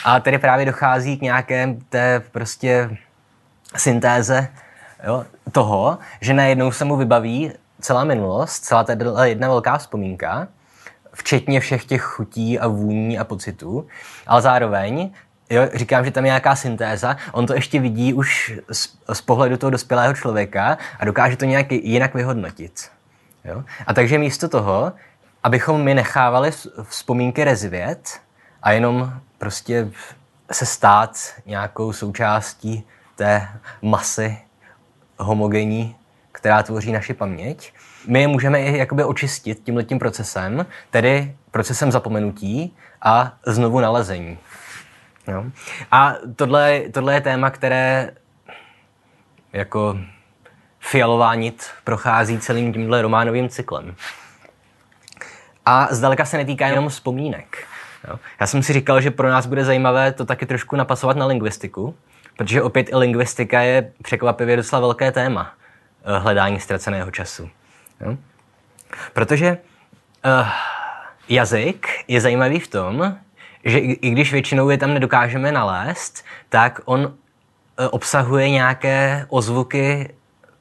a 0.04 0.20
tady 0.20 0.38
právě 0.38 0.66
dochází 0.66 1.18
k 1.18 1.22
nějaké 1.22 1.76
té 1.88 2.20
prostě 2.32 2.98
syntéze 3.76 4.48
jo, 5.06 5.24
toho, 5.52 5.98
že 6.20 6.34
najednou 6.34 6.72
se 6.72 6.84
mu 6.84 6.96
vybaví 6.96 7.52
celá 7.80 8.04
minulost, 8.04 8.58
celá 8.58 8.84
ta 8.84 9.24
jedna 9.24 9.48
velká 9.48 9.78
vzpomínka, 9.78 10.48
včetně 11.12 11.60
všech 11.60 11.84
těch 11.84 12.02
chutí 12.02 12.58
a 12.58 12.68
vůní 12.68 13.18
a 13.18 13.24
pocitů, 13.24 13.86
ale 14.26 14.42
zároveň 14.42 15.10
Jo, 15.52 15.68
říkám, 15.74 16.04
že 16.04 16.10
tam 16.10 16.24
je 16.24 16.28
nějaká 16.28 16.56
syntéza, 16.56 17.16
on 17.32 17.46
to 17.46 17.54
ještě 17.54 17.80
vidí 17.80 18.14
už 18.14 18.52
z, 18.72 18.88
z 19.12 19.20
pohledu 19.20 19.56
toho 19.56 19.70
dospělého 19.70 20.14
člověka 20.14 20.78
a 20.98 21.04
dokáže 21.04 21.36
to 21.36 21.44
nějak 21.44 21.72
jinak 21.72 22.14
vyhodnotit. 22.14 22.90
Jo? 23.44 23.64
A 23.86 23.94
takže 23.94 24.18
místo 24.18 24.48
toho, 24.48 24.92
abychom 25.42 25.82
my 25.82 25.94
nechávali 25.94 26.50
vzpomínky 26.82 27.44
rezvět 27.44 28.20
a 28.62 28.72
jenom 28.72 29.12
prostě 29.38 29.90
se 30.52 30.66
stát 30.66 31.18
nějakou 31.46 31.92
součástí 31.92 32.86
té 33.20 33.48
masy 33.82 34.38
homogenní, 35.18 35.96
která 36.32 36.62
tvoří 36.62 36.92
naši 36.92 37.14
paměť, 37.14 37.72
my 38.06 38.20
je 38.20 38.28
můžeme 38.28 38.62
i 38.62 38.78
jakoby 38.78 39.04
očistit 39.04 39.60
tímhletím 39.64 39.98
procesem, 39.98 40.66
tedy 40.90 41.36
procesem 41.50 41.92
zapomenutí 41.92 42.76
a 43.02 43.32
znovu 43.46 43.80
nalezení. 43.80 44.38
Jo? 45.28 45.44
A 45.90 46.14
tohle, 46.36 46.80
tohle 46.92 47.14
je 47.14 47.20
téma, 47.20 47.50
které 47.50 48.10
jako 49.52 49.98
fialová 50.78 51.34
nit 51.34 51.70
prochází 51.84 52.38
celým 52.38 52.72
tímhle 52.72 53.02
románovým 53.02 53.48
cyklem. 53.48 53.94
A 55.66 55.88
zdaleka 55.90 56.24
se 56.24 56.36
netýká 56.36 56.66
jenom 56.66 56.88
vzpomínek. 56.88 57.66
Jo? 58.08 58.18
Já 58.40 58.46
jsem 58.46 58.62
si 58.62 58.72
říkal, 58.72 59.00
že 59.00 59.10
pro 59.10 59.28
nás 59.28 59.46
bude 59.46 59.64
zajímavé 59.64 60.12
to 60.12 60.24
taky 60.24 60.46
trošku 60.46 60.76
napasovat 60.76 61.16
na 61.16 61.26
lingvistiku, 61.26 61.94
protože 62.40 62.62
opět 62.62 62.88
i 62.88 62.96
lingvistika 62.96 63.60
je 63.60 63.92
překvapivě 64.02 64.56
docela 64.56 64.80
velké 64.80 65.12
téma 65.12 65.52
eh, 66.04 66.18
hledání 66.18 66.60
ztraceného 66.60 67.10
času. 67.10 67.50
Jo? 68.00 68.16
Protože 69.12 69.58
uh, 70.24 70.48
jazyk 71.28 71.88
je 72.08 72.20
zajímavý 72.20 72.60
v 72.60 72.68
tom, 72.68 73.16
že 73.64 73.78
i, 73.78 73.92
i 73.92 74.10
když 74.10 74.32
většinou 74.32 74.70
je 74.70 74.78
tam 74.78 74.94
nedokážeme 74.94 75.52
nalézt, 75.52 76.24
tak 76.48 76.80
on 76.84 77.00
uh, 77.00 77.12
obsahuje 77.90 78.50
nějaké 78.50 79.26
ozvuky 79.28 80.14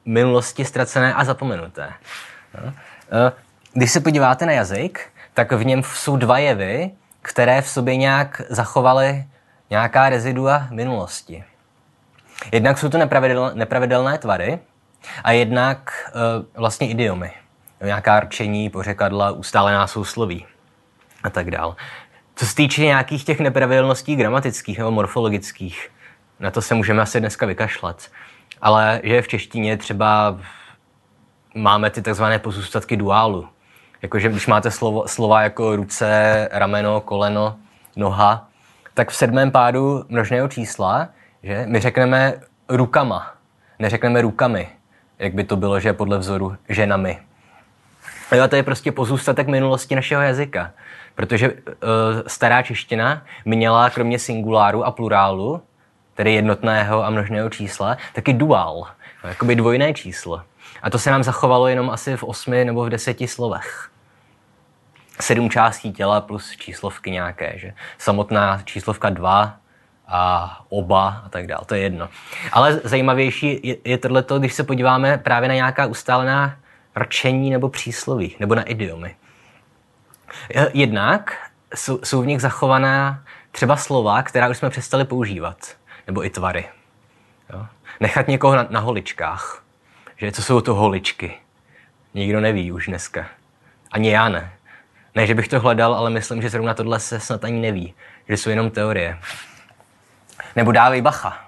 minulosti 0.04 0.64
ztracené 0.64 1.14
a 1.14 1.24
zapomenuté. 1.24 1.92
No. 2.64 2.66
Uh, 2.66 2.72
když 3.72 3.90
se 3.90 4.00
podíváte 4.00 4.46
na 4.46 4.52
jazyk, 4.52 5.08
tak 5.34 5.52
v 5.52 5.64
něm 5.64 5.82
jsou 5.82 6.16
dva 6.16 6.38
jevy, 6.38 6.90
které 7.22 7.62
v 7.62 7.68
sobě 7.68 7.96
nějak 7.96 8.42
zachovaly 8.48 9.24
nějaká 9.70 10.08
rezidua 10.08 10.66
minulosti. 10.70 11.44
Jednak 12.52 12.78
jsou 12.78 12.88
to 12.88 12.98
nepravidel, 12.98 13.50
nepravidelné 13.54 14.18
tvary 14.18 14.58
a 15.24 15.32
jednak 15.32 16.10
uh, 16.14 16.60
vlastně 16.60 16.88
idiomy. 16.88 17.32
Nějaká 17.84 18.20
rčení, 18.20 18.70
pořekadla, 18.70 19.30
ustálená 19.30 19.86
sousloví 19.86 20.46
a 21.22 21.30
tak 21.30 21.50
dál. 21.50 21.76
Co 22.36 22.46
se 22.46 22.54
týče 22.54 22.82
nějakých 22.82 23.24
těch 23.24 23.40
nepravidelností 23.40 24.16
gramatických 24.16 24.78
nebo 24.78 24.90
morfologických, 24.90 25.90
na 26.40 26.50
to 26.50 26.62
se 26.62 26.74
můžeme 26.74 27.02
asi 27.02 27.20
dneska 27.20 27.46
vykašlat. 27.46 28.08
Ale 28.62 29.00
že 29.04 29.22
v 29.22 29.28
češtině 29.28 29.76
třeba 29.76 30.38
máme 31.54 31.90
ty 31.90 32.02
takzvané 32.02 32.38
pozůstatky 32.38 32.96
duálu. 32.96 33.48
Jakože 34.02 34.28
když 34.28 34.46
máte 34.46 34.70
slovo, 34.70 35.08
slova 35.08 35.42
jako 35.42 35.76
ruce, 35.76 36.48
rameno, 36.52 37.00
koleno, 37.00 37.56
noha, 37.96 38.48
tak 38.94 39.10
v 39.10 39.16
sedmém 39.16 39.50
pádu 39.50 40.04
množného 40.08 40.48
čísla, 40.48 41.08
že 41.42 41.64
my 41.66 41.80
řekneme 41.80 42.34
rukama, 42.68 43.34
neřekneme 43.78 44.20
rukami, 44.20 44.68
jak 45.18 45.34
by 45.34 45.44
to 45.44 45.56
bylo, 45.56 45.80
že 45.80 45.92
podle 45.92 46.18
vzoru 46.18 46.56
ženami. 46.68 47.18
A 48.44 48.48
to 48.48 48.56
je 48.56 48.62
prostě 48.62 48.92
pozůstatek 48.92 49.48
minulosti 49.48 49.94
našeho 49.94 50.22
jazyka. 50.22 50.70
Protože 51.14 51.52
uh, 51.52 51.58
stará 52.26 52.62
čeština 52.62 53.22
měla 53.44 53.90
kromě 53.90 54.18
singuláru 54.18 54.84
a 54.84 54.90
plurálu, 54.90 55.62
tedy 56.14 56.34
jednotného 56.34 57.04
a 57.04 57.10
množného 57.10 57.50
čísla, 57.50 57.96
taky 58.14 58.32
duál, 58.32 58.86
jakoby 59.24 59.56
dvojné 59.56 59.94
číslo. 59.94 60.42
A 60.82 60.90
to 60.90 60.98
se 60.98 61.10
nám 61.10 61.22
zachovalo 61.22 61.68
jenom 61.68 61.90
asi 61.90 62.16
v 62.16 62.24
osmi 62.24 62.64
nebo 62.64 62.84
v 62.84 62.88
deseti 62.88 63.28
slovech. 63.28 63.90
Sedm 65.20 65.50
částí 65.50 65.92
těla 65.92 66.20
plus 66.20 66.56
číslovky 66.56 67.10
nějaké, 67.10 67.52
že? 67.56 67.72
Samotná 67.98 68.62
číslovka 68.64 69.10
dva 69.10 69.59
a 70.10 70.60
oba 70.68 71.22
a 71.26 71.28
tak 71.28 71.46
dále, 71.46 71.64
to 71.66 71.74
je 71.74 71.80
jedno. 71.80 72.08
Ale 72.52 72.80
zajímavější 72.84 73.60
je, 73.62 73.76
je 73.84 73.98
tohleto, 73.98 74.38
když 74.38 74.54
se 74.54 74.64
podíváme 74.64 75.18
právě 75.18 75.48
na 75.48 75.54
nějaká 75.54 75.86
ustálená 75.86 76.56
rčení 76.96 77.50
nebo 77.50 77.68
přísloví, 77.68 78.36
nebo 78.40 78.54
na 78.54 78.62
idiomy. 78.62 79.16
Jednak 80.72 81.50
jsou, 81.74 81.98
jsou 82.04 82.22
v 82.22 82.26
nich 82.26 82.40
zachovaná 82.40 83.22
třeba 83.50 83.76
slova, 83.76 84.22
která 84.22 84.48
už 84.48 84.58
jsme 84.58 84.70
přestali 84.70 85.04
používat, 85.04 85.56
nebo 86.06 86.24
i 86.24 86.30
tvary. 86.30 86.68
Jo? 87.52 87.66
Nechat 88.00 88.28
někoho 88.28 88.56
na, 88.56 88.66
na 88.70 88.80
holičkách. 88.80 89.64
Že 90.16 90.32
co 90.32 90.42
jsou 90.42 90.60
to 90.60 90.74
holičky? 90.74 91.34
Nikdo 92.14 92.40
neví 92.40 92.72
už 92.72 92.86
dneska. 92.86 93.26
Ani 93.92 94.10
já 94.10 94.28
ne. 94.28 94.52
Ne, 95.14 95.26
že 95.26 95.34
bych 95.34 95.48
to 95.48 95.60
hledal, 95.60 95.94
ale 95.94 96.10
myslím, 96.10 96.42
že 96.42 96.50
zrovna 96.50 96.74
tohle 96.74 97.00
se 97.00 97.20
snad 97.20 97.44
ani 97.44 97.60
neví. 97.60 97.94
Že 98.28 98.36
jsou 98.36 98.50
jenom 98.50 98.70
teorie. 98.70 99.18
Nebo 100.56 100.72
dávej 100.72 101.02
bacha. 101.02 101.38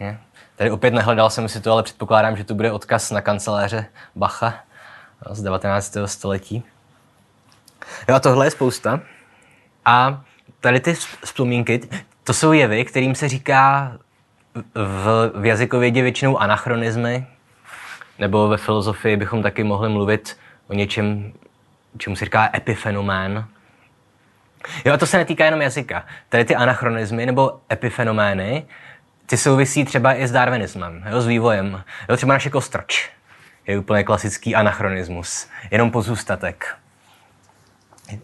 Je? 0.00 0.18
Tady 0.56 0.70
opět 0.70 0.94
nehledal 0.94 1.30
jsem 1.30 1.48
si 1.48 1.60
to, 1.60 1.72
ale 1.72 1.82
předpokládám, 1.82 2.36
že 2.36 2.44
tu 2.44 2.54
bude 2.54 2.72
odkaz 2.72 3.10
na 3.10 3.20
kanceláře 3.20 3.86
Bacha 4.16 4.54
z 5.30 5.42
19. 5.42 5.96
století. 6.06 6.62
Jo 8.08 8.14
a 8.14 8.20
tohle 8.20 8.46
je 8.46 8.50
spousta. 8.50 9.00
A 9.84 10.22
tady 10.60 10.80
ty 10.80 10.94
vzpomínky, 11.24 11.80
to 12.24 12.34
jsou 12.34 12.52
jevy, 12.52 12.84
kterým 12.84 13.14
se 13.14 13.28
říká 13.28 13.92
v, 14.74 15.32
v 15.34 15.44
jazykovědě 15.44 16.02
většinou 16.02 16.38
anachronizmy, 16.38 17.26
nebo 18.18 18.48
ve 18.48 18.56
filozofii 18.56 19.16
bychom 19.16 19.42
taky 19.42 19.64
mohli 19.64 19.88
mluvit 19.88 20.36
o 20.68 20.74
něčem, 20.74 21.32
čemu 21.98 22.16
se 22.16 22.24
říká 22.24 22.50
epifenomén. 22.54 23.44
Jo, 24.84 24.94
a 24.94 24.96
to 24.96 25.06
se 25.06 25.18
netýká 25.18 25.44
jenom 25.44 25.62
jazyka. 25.62 26.04
Tady 26.28 26.44
ty 26.44 26.56
anachronizmy 26.56 27.26
nebo 27.26 27.60
epifenomény, 27.72 28.66
ty 29.26 29.36
souvisí 29.36 29.84
třeba 29.84 30.14
i 30.14 30.28
s 30.28 30.32
darwinismem, 30.32 31.04
jo, 31.10 31.20
s 31.20 31.26
vývojem. 31.26 31.82
Jo, 32.08 32.16
třeba 32.16 32.32
naše 32.32 32.50
kostrč 32.50 33.08
je 33.66 33.78
úplně 33.78 34.04
klasický 34.04 34.54
anachronismus, 34.54 35.48
jenom 35.70 35.90
pozůstatek. 35.90 36.76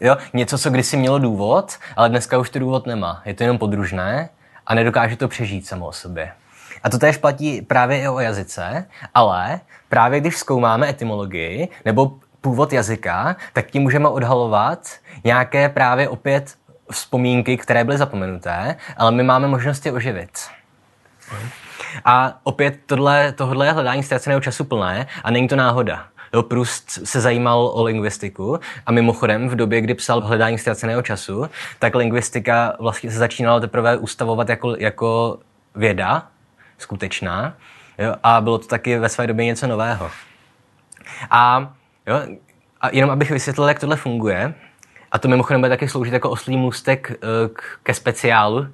Jo, 0.00 0.16
něco, 0.32 0.58
co 0.58 0.70
kdysi 0.70 0.96
mělo 0.96 1.18
důvod, 1.18 1.78
ale 1.96 2.08
dneska 2.08 2.38
už 2.38 2.50
to 2.50 2.58
důvod 2.58 2.86
nemá. 2.86 3.22
Je 3.24 3.34
to 3.34 3.42
jenom 3.42 3.58
podružné 3.58 4.28
a 4.66 4.74
nedokáže 4.74 5.16
to 5.16 5.28
přežít 5.28 5.66
samo 5.66 5.86
o 5.86 5.92
sobě. 5.92 6.32
A 6.82 6.90
to 6.90 6.98
též 6.98 7.16
platí 7.16 7.62
právě 7.62 8.00
i 8.00 8.08
o 8.08 8.20
jazyce, 8.20 8.86
ale 9.14 9.60
právě 9.88 10.20
když 10.20 10.36
zkoumáme 10.36 10.88
etymologii 10.88 11.68
nebo 11.84 12.12
původ 12.44 12.72
jazyka, 12.72 13.36
tak 13.52 13.70
tím 13.70 13.82
můžeme 13.82 14.08
odhalovat 14.08 14.88
nějaké 15.24 15.68
právě 15.68 16.08
opět 16.08 16.54
vzpomínky, 16.90 17.56
které 17.56 17.84
byly 17.84 17.98
zapomenuté, 17.98 18.76
ale 18.96 19.10
my 19.10 19.22
máme 19.22 19.48
možnost 19.48 19.86
je 19.86 19.92
oživit. 19.92 20.30
A 22.04 22.40
opět 22.42 22.74
tohle, 22.86 23.32
tohle 23.32 23.66
je 23.66 23.72
hledání 23.72 24.02
ztraceného 24.02 24.40
času 24.40 24.64
plné 24.64 25.06
a 25.24 25.30
není 25.30 25.48
to 25.48 25.56
náhoda. 25.56 26.04
Jo, 26.34 26.42
Proust 26.42 26.90
se 26.90 27.20
zajímal 27.20 27.66
o 27.74 27.82
lingvistiku 27.82 28.60
a 28.86 28.92
mimochodem 28.92 29.48
v 29.48 29.56
době, 29.56 29.80
kdy 29.80 29.94
psal 29.94 30.20
hledání 30.20 30.58
ztraceného 30.58 31.02
času, 31.02 31.50
tak 31.78 31.94
lingvistika 31.94 32.76
vlastně 32.80 33.10
se 33.10 33.18
začínala 33.18 33.60
teprve 33.60 33.96
ustavovat 33.96 34.48
jako, 34.48 34.76
jako 34.78 35.38
věda 35.74 36.26
skutečná 36.78 37.54
jo, 37.98 38.14
a 38.22 38.40
bylo 38.40 38.58
to 38.58 38.66
taky 38.66 38.98
ve 38.98 39.08
své 39.08 39.26
době 39.26 39.44
něco 39.44 39.66
nového. 39.66 40.10
A, 41.30 41.72
jo, 42.06 42.20
a 42.80 42.88
jenom 42.92 43.10
abych 43.10 43.30
vysvětlil, 43.30 43.68
jak 43.68 43.80
tohle 43.80 43.96
funguje, 43.96 44.54
a 45.12 45.18
to 45.18 45.28
mimochodem 45.28 45.60
bude 45.60 45.68
taky 45.68 45.88
sloužit 45.88 46.12
jako 46.12 46.30
oslý 46.30 46.56
můstek 46.56 47.10
eh, 47.12 47.16
ke 47.82 47.94
speciálu, 47.94 48.66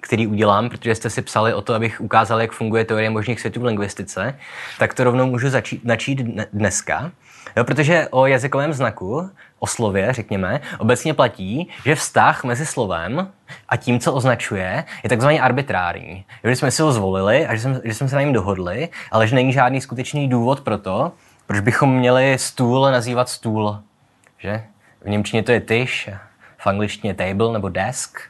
který 0.00 0.26
udělám, 0.26 0.68
protože 0.68 0.94
jste 0.94 1.10
si 1.10 1.22
psali 1.22 1.54
o 1.54 1.62
to, 1.62 1.74
abych 1.74 2.00
ukázal, 2.00 2.40
jak 2.40 2.52
funguje 2.52 2.84
teorie 2.84 3.10
možných 3.10 3.40
světů 3.40 3.60
v 3.60 3.64
lingvistice, 3.64 4.38
tak 4.78 4.94
to 4.94 5.04
rovnou 5.04 5.26
můžu 5.26 5.48
začít, 5.50 5.84
načít 5.84 6.20
dneska. 6.52 7.10
Jo, 7.56 7.64
protože 7.64 8.08
o 8.10 8.26
jazykovém 8.26 8.72
znaku, 8.72 9.30
o 9.58 9.66
slově, 9.66 10.12
řekněme, 10.12 10.60
obecně 10.78 11.14
platí, 11.14 11.68
že 11.84 11.94
vztah 11.94 12.44
mezi 12.44 12.66
slovem 12.66 13.28
a 13.68 13.76
tím, 13.76 14.00
co 14.00 14.12
označuje, 14.12 14.84
je 15.02 15.08
takzvaně 15.08 15.40
arbitrární. 15.40 16.24
Že 16.44 16.56
jsme 16.56 16.70
si 16.70 16.82
ho 16.82 16.92
zvolili 16.92 17.46
a 17.46 17.54
že 17.54 17.62
jsme, 17.62 17.80
že 17.84 17.94
jsme 17.94 18.08
se 18.08 18.16
na 18.16 18.22
něm 18.22 18.32
dohodli, 18.32 18.88
ale 19.10 19.26
že 19.26 19.34
není 19.34 19.52
žádný 19.52 19.80
skutečný 19.80 20.28
důvod 20.28 20.60
pro 20.60 20.78
to, 20.78 21.12
proč 21.46 21.60
bychom 21.60 21.96
měli 21.96 22.38
stůl 22.38 22.90
nazývat 22.90 23.28
stůl. 23.28 23.78
Že? 24.38 24.64
V 25.00 25.08
Němčině 25.08 25.42
to 25.42 25.52
je 25.52 25.60
tyš, 25.60 26.10
v 26.58 26.66
angličtině 26.66 27.14
table 27.14 27.52
nebo 27.52 27.68
desk. 27.68 28.20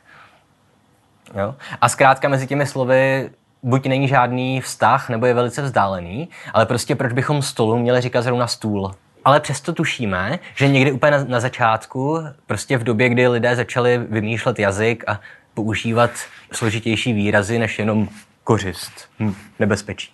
Jo? 1.35 1.55
A 1.81 1.89
zkrátka 1.89 2.29
mezi 2.29 2.47
těmi 2.47 2.67
slovy 2.67 3.31
buď 3.63 3.87
není 3.87 4.09
žádný 4.09 4.61
vztah, 4.61 5.09
nebo 5.09 5.27
je 5.27 5.35
velice 5.35 5.63
vzdálený, 5.63 6.29
ale 6.53 6.67
prostě 6.67 6.97
proč 6.97 7.13
bychom 7.13 7.43
stolu 7.43 7.79
měli 7.79 8.01
říkat 8.01 8.23
zrovna 8.23 8.47
stůl. 8.47 8.95
Ale 9.25 9.41
přesto 9.41 9.73
tušíme, 9.73 10.39
že 10.55 10.69
někdy 10.69 10.93
úplně 10.93 11.13
na, 11.13 11.25
na 11.25 11.41
začátku, 11.41 12.19
prostě 12.47 12.79
v 12.79 12.85
době, 12.85 13.09
kdy 13.09 13.29
lidé 13.29 13.57
začali 13.57 13.99
vymýšlet 13.99 14.59
jazyk 14.59 15.05
a 15.07 15.21
používat 15.55 16.11
složitější 16.53 17.13
výrazy 17.13 17.59
než 17.59 17.79
jenom 17.79 18.09
kořist, 18.47 19.09
hm, 19.21 19.35
nebezpečí. 19.59 20.13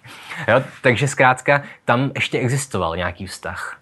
Jo? 0.49 0.63
Takže 0.83 1.09
zkrátka 1.09 1.63
tam 1.85 2.11
ještě 2.15 2.39
existoval 2.39 2.97
nějaký 2.97 3.27
vztah. 3.27 3.79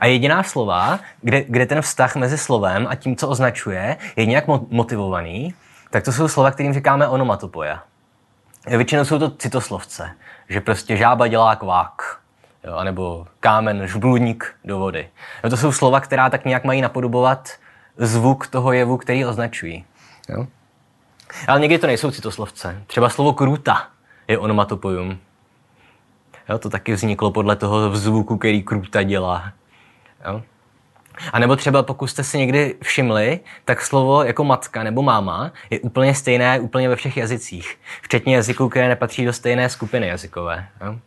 A 0.00 0.06
jediná 0.06 0.42
slova, 0.42 1.00
kde, 1.22 1.44
kde 1.48 1.66
ten 1.66 1.82
vztah 1.82 2.16
mezi 2.16 2.38
slovem 2.38 2.86
a 2.90 2.94
tím, 2.94 3.16
co 3.16 3.28
označuje, 3.28 3.96
je 4.16 4.26
nějak 4.26 4.44
motivovaný, 4.70 5.54
tak 5.90 6.04
to 6.04 6.12
jsou 6.12 6.28
slova, 6.28 6.50
kterým 6.50 6.72
říkáme 6.72 7.08
onomatopoja. 7.08 7.82
Většinou 8.66 9.04
jsou 9.04 9.18
to 9.18 9.30
citoslovce, 9.30 10.10
že 10.48 10.60
prostě 10.60 10.96
žába 10.96 11.28
dělá 11.28 11.56
kvák, 11.56 12.20
jo, 12.64 12.74
anebo 12.74 13.26
kámen, 13.40 13.86
žbludník 13.86 14.54
do 14.64 14.78
vody. 14.78 15.08
Jo, 15.44 15.50
to 15.50 15.56
jsou 15.56 15.72
slova, 15.72 16.00
která 16.00 16.30
tak 16.30 16.44
nějak 16.44 16.64
mají 16.64 16.80
napodobovat 16.80 17.50
zvuk 17.96 18.46
toho 18.46 18.72
jevu, 18.72 18.96
který 18.96 19.24
označují. 19.24 19.84
Jo? 20.28 20.46
Ale 21.48 21.60
někdy 21.60 21.78
to 21.78 21.86
nejsou 21.86 22.10
citoslovce. 22.10 22.82
Třeba 22.86 23.08
slovo 23.08 23.32
kruta 23.32 23.88
je 24.28 24.38
onomatopojum. 24.38 25.18
Jo, 26.48 26.58
to 26.58 26.70
taky 26.70 26.92
vzniklo 26.92 27.30
podle 27.30 27.56
toho 27.56 27.96
zvuku, 27.96 28.38
který 28.38 28.62
kruta 28.62 29.02
dělá. 29.02 29.52
Jo? 30.28 30.42
A 31.32 31.38
nebo 31.38 31.56
třeba 31.56 31.82
pokud 31.82 32.06
jste 32.06 32.24
si 32.24 32.38
někdy 32.38 32.74
všimli, 32.82 33.40
tak 33.64 33.82
slovo 33.82 34.22
jako 34.22 34.44
matka 34.44 34.82
nebo 34.82 35.02
máma 35.02 35.52
je 35.70 35.80
úplně 35.80 36.14
stejné 36.14 36.60
úplně 36.60 36.88
ve 36.88 36.96
všech 36.96 37.16
jazycích, 37.16 37.78
včetně 38.02 38.36
jazyků, 38.36 38.68
které 38.68 38.88
nepatří 38.88 39.24
do 39.24 39.32
stejné 39.32 39.68
skupiny 39.68 40.06
jazykové. 40.06 40.68
Jo? 40.84 40.98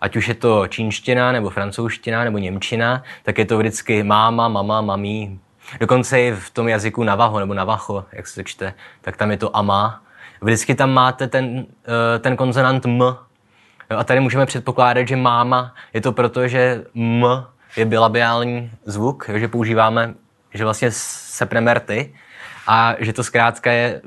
Ať 0.00 0.16
už 0.16 0.28
je 0.28 0.34
to 0.34 0.68
čínština, 0.68 1.32
nebo 1.32 1.50
francouzština, 1.50 2.24
nebo 2.24 2.38
němčina, 2.38 3.02
tak 3.22 3.38
je 3.38 3.44
to 3.44 3.58
vždycky 3.58 4.02
máma, 4.02 4.48
mama, 4.48 4.80
mamí. 4.80 5.40
Dokonce 5.80 6.20
i 6.20 6.32
v 6.32 6.50
tom 6.50 6.68
jazyku 6.68 7.04
navaho 7.04 7.38
nebo 7.38 7.54
navacho, 7.54 8.04
jak 8.12 8.26
se 8.26 8.34
to 8.34 8.42
čte, 8.42 8.74
tak 9.00 9.16
tam 9.16 9.30
je 9.30 9.36
to 9.36 9.56
ama. 9.56 10.02
Vždycky 10.40 10.74
tam 10.74 10.90
máte 10.90 11.28
ten, 11.28 11.66
eh, 11.84 12.18
ten 12.18 12.36
konzonant 12.36 12.86
m. 12.86 13.02
A 13.96 14.04
tady 14.04 14.20
můžeme 14.20 14.46
předpokládat, 14.46 15.08
že 15.08 15.16
máma 15.16 15.74
je 15.92 16.00
to 16.00 16.12
proto, 16.12 16.48
že 16.48 16.84
m 16.94 17.24
je 17.76 17.84
bilabiální 17.84 18.70
zvuk, 18.84 19.30
že 19.34 19.48
používáme, 19.48 20.14
že 20.54 20.64
vlastně 20.64 20.88
sepneme 20.90 21.74
rty 21.74 22.14
a 22.66 22.94
že 22.98 23.12
to 23.12 23.24
zkrátka 23.24 23.72
je 23.72 24.02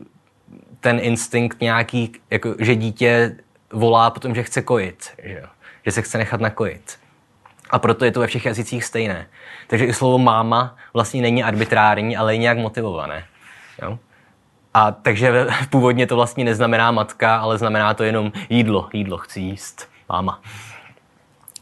ten 0.79 0.99
instinkt 1.01 1.61
nějaký, 1.61 2.11
jako, 2.29 2.55
že 2.59 2.75
dítě 2.75 3.35
volá 3.73 4.09
potom, 4.09 4.35
že 4.35 4.43
chce 4.43 4.61
kojit, 4.61 5.09
že, 5.23 5.43
že 5.85 5.91
se 5.91 6.01
chce 6.01 6.17
nechat 6.17 6.41
nakojit. 6.41 7.00
A 7.71 7.79
proto 7.79 8.05
je 8.05 8.11
to 8.11 8.19
ve 8.19 8.27
všech 8.27 8.45
jazycích 8.45 8.85
stejné. 8.85 9.27
Takže 9.67 9.85
i 9.85 9.93
slovo 9.93 10.17
máma 10.17 10.75
vlastně 10.93 11.21
není 11.21 11.43
arbitrární, 11.43 12.17
ale 12.17 12.33
je 12.33 12.37
nějak 12.37 12.57
motivované. 12.57 13.23
Jo? 13.81 13.99
A 14.73 14.91
takže 14.91 15.47
původně 15.69 16.07
to 16.07 16.15
vlastně 16.15 16.45
neznamená 16.45 16.91
matka, 16.91 17.35
ale 17.37 17.57
znamená 17.57 17.93
to 17.93 18.03
jenom 18.03 18.31
jídlo. 18.49 18.89
Jídlo 18.93 19.17
chci 19.17 19.39
jíst. 19.39 19.89
Máma. 20.09 20.41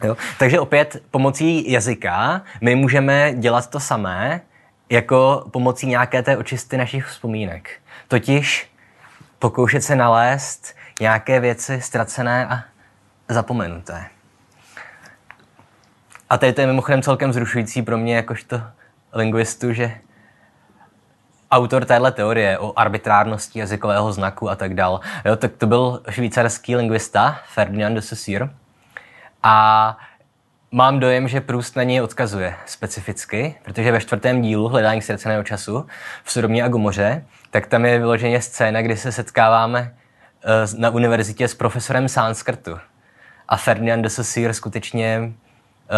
Jo? 0.03 0.17
Takže 0.39 0.59
opět 0.59 1.03
pomocí 1.11 1.71
jazyka 1.71 2.41
my 2.61 2.75
můžeme 2.75 3.33
dělat 3.33 3.69
to 3.69 3.79
samé, 3.79 4.41
jako 4.89 5.45
pomocí 5.51 5.87
nějaké 5.87 6.23
té 6.23 6.37
očisty 6.37 6.77
našich 6.77 7.05
vzpomínek. 7.05 7.79
Totiž 8.07 8.71
pokoušet 9.39 9.81
se 9.81 9.95
nalézt 9.95 10.75
nějaké 10.99 11.39
věci 11.39 11.81
ztracené 11.81 12.47
a 12.47 12.63
zapomenuté. 13.29 14.05
A 16.29 16.37
tady 16.37 16.53
to 16.53 16.61
je 16.61 16.67
mimochodem 16.67 17.01
celkem 17.01 17.33
zrušující 17.33 17.81
pro 17.81 17.97
mě 17.97 18.15
jakožto 18.15 18.61
lingvistu, 19.13 19.73
že 19.73 19.91
autor 21.51 21.85
téhle 21.85 22.11
teorie 22.11 22.59
o 22.59 22.79
arbitrárnosti 22.79 23.59
jazykového 23.59 24.13
znaku 24.13 24.49
a 24.49 24.55
tak 24.55 24.73
dál, 24.73 24.99
jo, 25.25 25.35
tak 25.35 25.51
to 25.57 25.67
byl 25.67 26.01
švýcarský 26.09 26.75
lingvista 26.75 27.39
Ferdinand 27.53 27.95
de 27.95 28.01
Saussure, 28.01 28.49
a 29.43 29.97
mám 30.71 30.99
dojem, 30.99 31.27
že 31.27 31.41
Proust 31.41 31.75
na 31.75 31.83
něj 31.83 32.01
odkazuje 32.01 32.55
specificky, 32.65 33.55
protože 33.63 33.91
ve 33.91 34.01
čtvrtém 34.01 34.41
dílu 34.41 34.67
Hledání 34.67 35.01
ztraceného 35.01 35.43
času 35.43 35.85
v 36.23 36.31
Sodomě 36.31 36.63
a 36.63 36.67
Gomoře, 36.67 37.25
tak 37.49 37.67
tam 37.67 37.85
je 37.85 37.99
vyloženě 37.99 38.41
scéna, 38.41 38.81
kdy 38.81 38.97
se 38.97 39.11
setkáváme 39.11 39.95
eh, 40.43 40.47
na 40.77 40.89
univerzitě 40.89 41.47
s 41.47 41.55
profesorem 41.55 42.09
sanskrtu. 42.09 42.79
A 43.47 43.57
Ferdinand 43.57 44.01
de 44.01 44.09
Saussure 44.09 44.53
skutečně 44.53 45.33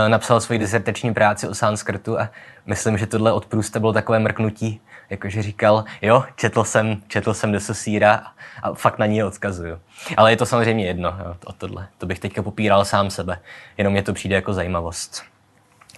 napsal 0.08 0.41
svoji 0.41 0.60
disertační 0.60 1.13
práci 1.13 1.47
o 1.47 1.54
sanskrtu 1.54 2.19
a 2.19 2.30
myslím, 2.65 2.97
že 2.97 3.08
tohle 3.08 3.34
od 3.34 3.45
Prousta 3.45 3.80
bylo 3.80 3.93
takové 3.93 4.19
mrknutí, 4.19 4.82
jakože 5.10 5.41
říkal, 5.41 5.84
jo, 6.01 6.23
četl 6.36 6.63
jsem, 6.63 7.01
četl 7.08 7.34
jsem 7.34 7.51
de 7.51 7.60
Saussure 7.60 8.19
a 8.63 8.73
fakt 8.73 8.99
na 8.99 9.06
ní 9.06 9.23
odkazuju. 9.23 9.80
Ale 10.17 10.32
je 10.32 10.38
to 10.38 10.45
samozřejmě 10.45 10.86
jedno, 10.86 11.15
jo, 11.25 11.36
o 11.45 11.54
tohle. 11.54 11.88
To 11.97 12.06
bych 12.06 12.19
teďka 12.19 12.41
popíral 12.41 12.86
sám 12.86 13.10
sebe. 13.10 13.39
Jenom 13.77 13.93
mě 13.93 14.04
to 14.04 14.13
přijde 14.13 14.36
jako 14.36 14.54
zajímavost. 14.54 15.23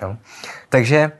Jo. 0.01 0.17
Takže 0.69 1.11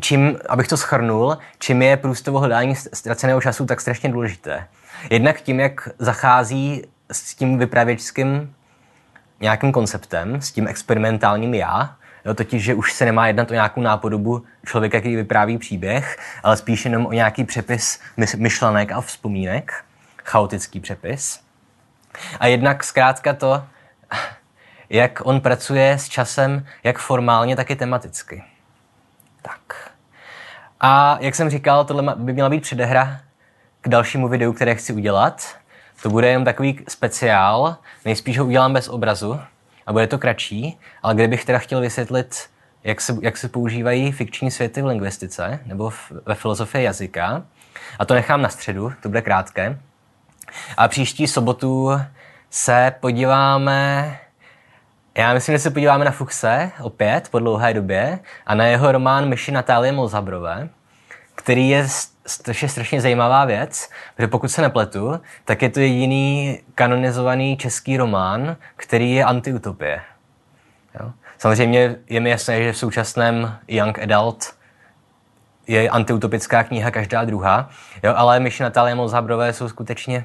čím, 0.00 0.38
abych 0.48 0.68
to 0.68 0.76
schrnul, 0.76 1.38
čím 1.58 1.82
je 1.82 1.96
průstovo 1.96 2.38
hledání 2.38 2.76
ztraceného 2.76 3.40
času 3.40 3.66
tak 3.66 3.80
strašně 3.80 4.08
důležité. 4.08 4.66
Jednak 5.10 5.40
tím, 5.40 5.60
jak 5.60 5.88
zachází 5.98 6.82
s 7.12 7.34
tím 7.34 7.58
vypravěčským 7.58 8.54
nějakým 9.40 9.72
konceptem, 9.72 10.42
s 10.42 10.52
tím 10.52 10.68
experimentálním 10.68 11.54
já, 11.54 11.96
jo, 12.24 12.34
totiž, 12.34 12.62
že 12.62 12.74
už 12.74 12.92
se 12.92 13.04
nemá 13.04 13.26
jednat 13.26 13.50
o 13.50 13.54
nějakou 13.54 13.80
nápodobu 13.80 14.44
člověka, 14.66 15.00
který 15.00 15.16
vypráví 15.16 15.58
příběh, 15.58 16.18
ale 16.42 16.56
spíš 16.56 16.84
jenom 16.84 17.06
o 17.06 17.12
nějaký 17.12 17.44
přepis 17.44 18.00
myšlenek 18.36 18.92
a 18.92 19.00
vzpomínek 19.00 19.84
chaotický 20.24 20.80
přepis. 20.80 21.40
A 22.40 22.46
jednak 22.46 22.84
zkrátka 22.84 23.34
to, 23.34 23.64
jak 24.90 25.20
on 25.24 25.40
pracuje 25.40 25.92
s 25.92 26.08
časem, 26.08 26.66
jak 26.84 26.98
formálně, 26.98 27.56
tak 27.56 27.70
i 27.70 27.76
tematicky. 27.76 28.44
Tak. 29.42 29.90
A 30.80 31.18
jak 31.20 31.34
jsem 31.34 31.50
říkal, 31.50 31.84
tohle 31.84 32.14
by 32.16 32.32
měla 32.32 32.48
být 32.48 32.62
předehra 32.62 33.20
k 33.80 33.88
dalšímu 33.88 34.28
videu, 34.28 34.52
které 34.52 34.74
chci 34.74 34.92
udělat. 34.92 35.56
To 36.02 36.10
bude 36.10 36.28
jen 36.28 36.44
takový 36.44 36.84
speciál, 36.88 37.76
nejspíš 38.04 38.38
ho 38.38 38.44
udělám 38.46 38.72
bez 38.72 38.88
obrazu 38.88 39.40
a 39.86 39.92
bude 39.92 40.06
to 40.06 40.18
kratší, 40.18 40.78
ale 41.02 41.14
kdybych 41.14 41.44
teda 41.44 41.58
chtěl 41.58 41.80
vysvětlit, 41.80 42.50
jak 42.84 43.00
se, 43.00 43.16
jak 43.22 43.36
se 43.36 43.48
používají 43.48 44.12
fikční 44.12 44.50
světy 44.50 44.82
v 44.82 44.86
lingvistice 44.86 45.60
nebo 45.66 45.90
v, 45.90 46.12
ve 46.26 46.34
filozofii 46.34 46.84
jazyka, 46.84 47.42
a 47.98 48.04
to 48.04 48.14
nechám 48.14 48.42
na 48.42 48.48
středu, 48.48 48.92
to 49.02 49.08
bude 49.08 49.22
krátké, 49.22 49.78
a 50.76 50.88
příští 50.88 51.26
sobotu 51.26 52.00
se 52.50 52.94
podíváme, 53.00 54.18
já 55.18 55.34
myslím, 55.34 55.54
že 55.54 55.58
se 55.58 55.70
podíváme 55.70 56.04
na 56.04 56.10
Fuchse 56.10 56.70
opět 56.82 57.28
po 57.28 57.38
dlouhé 57.38 57.74
době 57.74 58.18
a 58.46 58.54
na 58.54 58.66
jeho 58.66 58.92
román 58.92 59.28
Myši 59.28 59.52
Natálie 59.52 59.92
Molzabrové, 59.92 60.68
který 61.40 61.68
je 61.68 61.88
strašně, 62.26 62.68
strašně 62.68 63.00
zajímavá 63.00 63.44
věc, 63.44 63.90
protože 64.16 64.28
pokud 64.28 64.48
se 64.48 64.62
nepletu, 64.62 65.20
tak 65.44 65.62
je 65.62 65.68
to 65.68 65.80
jediný 65.80 66.58
kanonizovaný 66.74 67.56
český 67.56 67.96
román, 67.96 68.56
který 68.76 69.14
je 69.14 69.24
antiutopie. 69.24 70.00
Jo? 71.00 71.12
Samozřejmě 71.38 71.96
je 72.06 72.20
mi 72.20 72.30
jasné, 72.30 72.62
že 72.62 72.72
v 72.72 72.78
současném 72.78 73.58
Young 73.68 73.98
Adult 73.98 74.54
je 75.66 75.90
antiutopická 75.90 76.64
kniha 76.64 76.90
každá 76.90 77.24
druhá, 77.24 77.70
jo, 78.02 78.14
ale 78.16 78.40
myši 78.40 78.62
Natálie 78.62 78.94
Mozhabrové 78.94 79.52
jsou 79.52 79.68
skutečně 79.68 80.24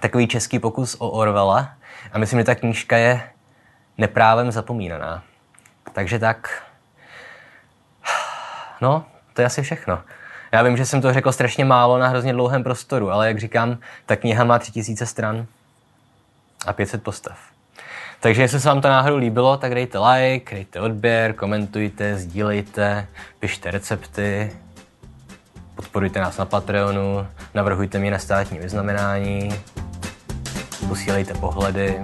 takový 0.00 0.26
český 0.26 0.58
pokus 0.58 0.96
o 0.98 1.10
Orwella 1.10 1.70
a 2.12 2.18
myslím, 2.18 2.40
že 2.40 2.44
ta 2.44 2.54
knížka 2.54 2.96
je 2.96 3.30
neprávem 3.98 4.52
zapomínaná. 4.52 5.22
Takže 5.92 6.18
tak, 6.18 6.62
no, 8.80 9.04
to 9.36 9.42
je 9.42 9.46
asi 9.46 9.62
všechno. 9.62 9.98
Já 10.52 10.62
vím, 10.62 10.76
že 10.76 10.86
jsem 10.86 11.00
to 11.00 11.12
řekl 11.12 11.32
strašně 11.32 11.64
málo 11.64 11.98
na 11.98 12.08
hrozně 12.08 12.32
dlouhém 12.32 12.62
prostoru, 12.62 13.10
ale 13.10 13.28
jak 13.28 13.40
říkám, 13.40 13.78
ta 14.06 14.16
kniha 14.16 14.44
má 14.44 14.58
3000 14.58 15.06
stran 15.06 15.46
a 16.66 16.72
500 16.72 17.02
postav. 17.02 17.38
Takže 18.20 18.42
jestli 18.42 18.60
se 18.60 18.68
vám 18.68 18.80
to 18.80 18.88
náhodou 18.88 19.16
líbilo, 19.16 19.56
tak 19.56 19.74
dejte 19.74 19.98
like, 19.98 20.54
dejte 20.54 20.80
odběr, 20.80 21.32
komentujte, 21.32 22.16
sdílejte, 22.18 23.06
pište 23.38 23.70
recepty, 23.70 24.52
podporujte 25.74 26.20
nás 26.20 26.36
na 26.36 26.44
Patreonu, 26.44 27.26
navrhujte 27.54 27.98
mě 27.98 28.10
na 28.10 28.18
státní 28.18 28.58
vyznamenání, 28.58 29.48
posílejte 30.88 31.34
pohledy, 31.34 32.00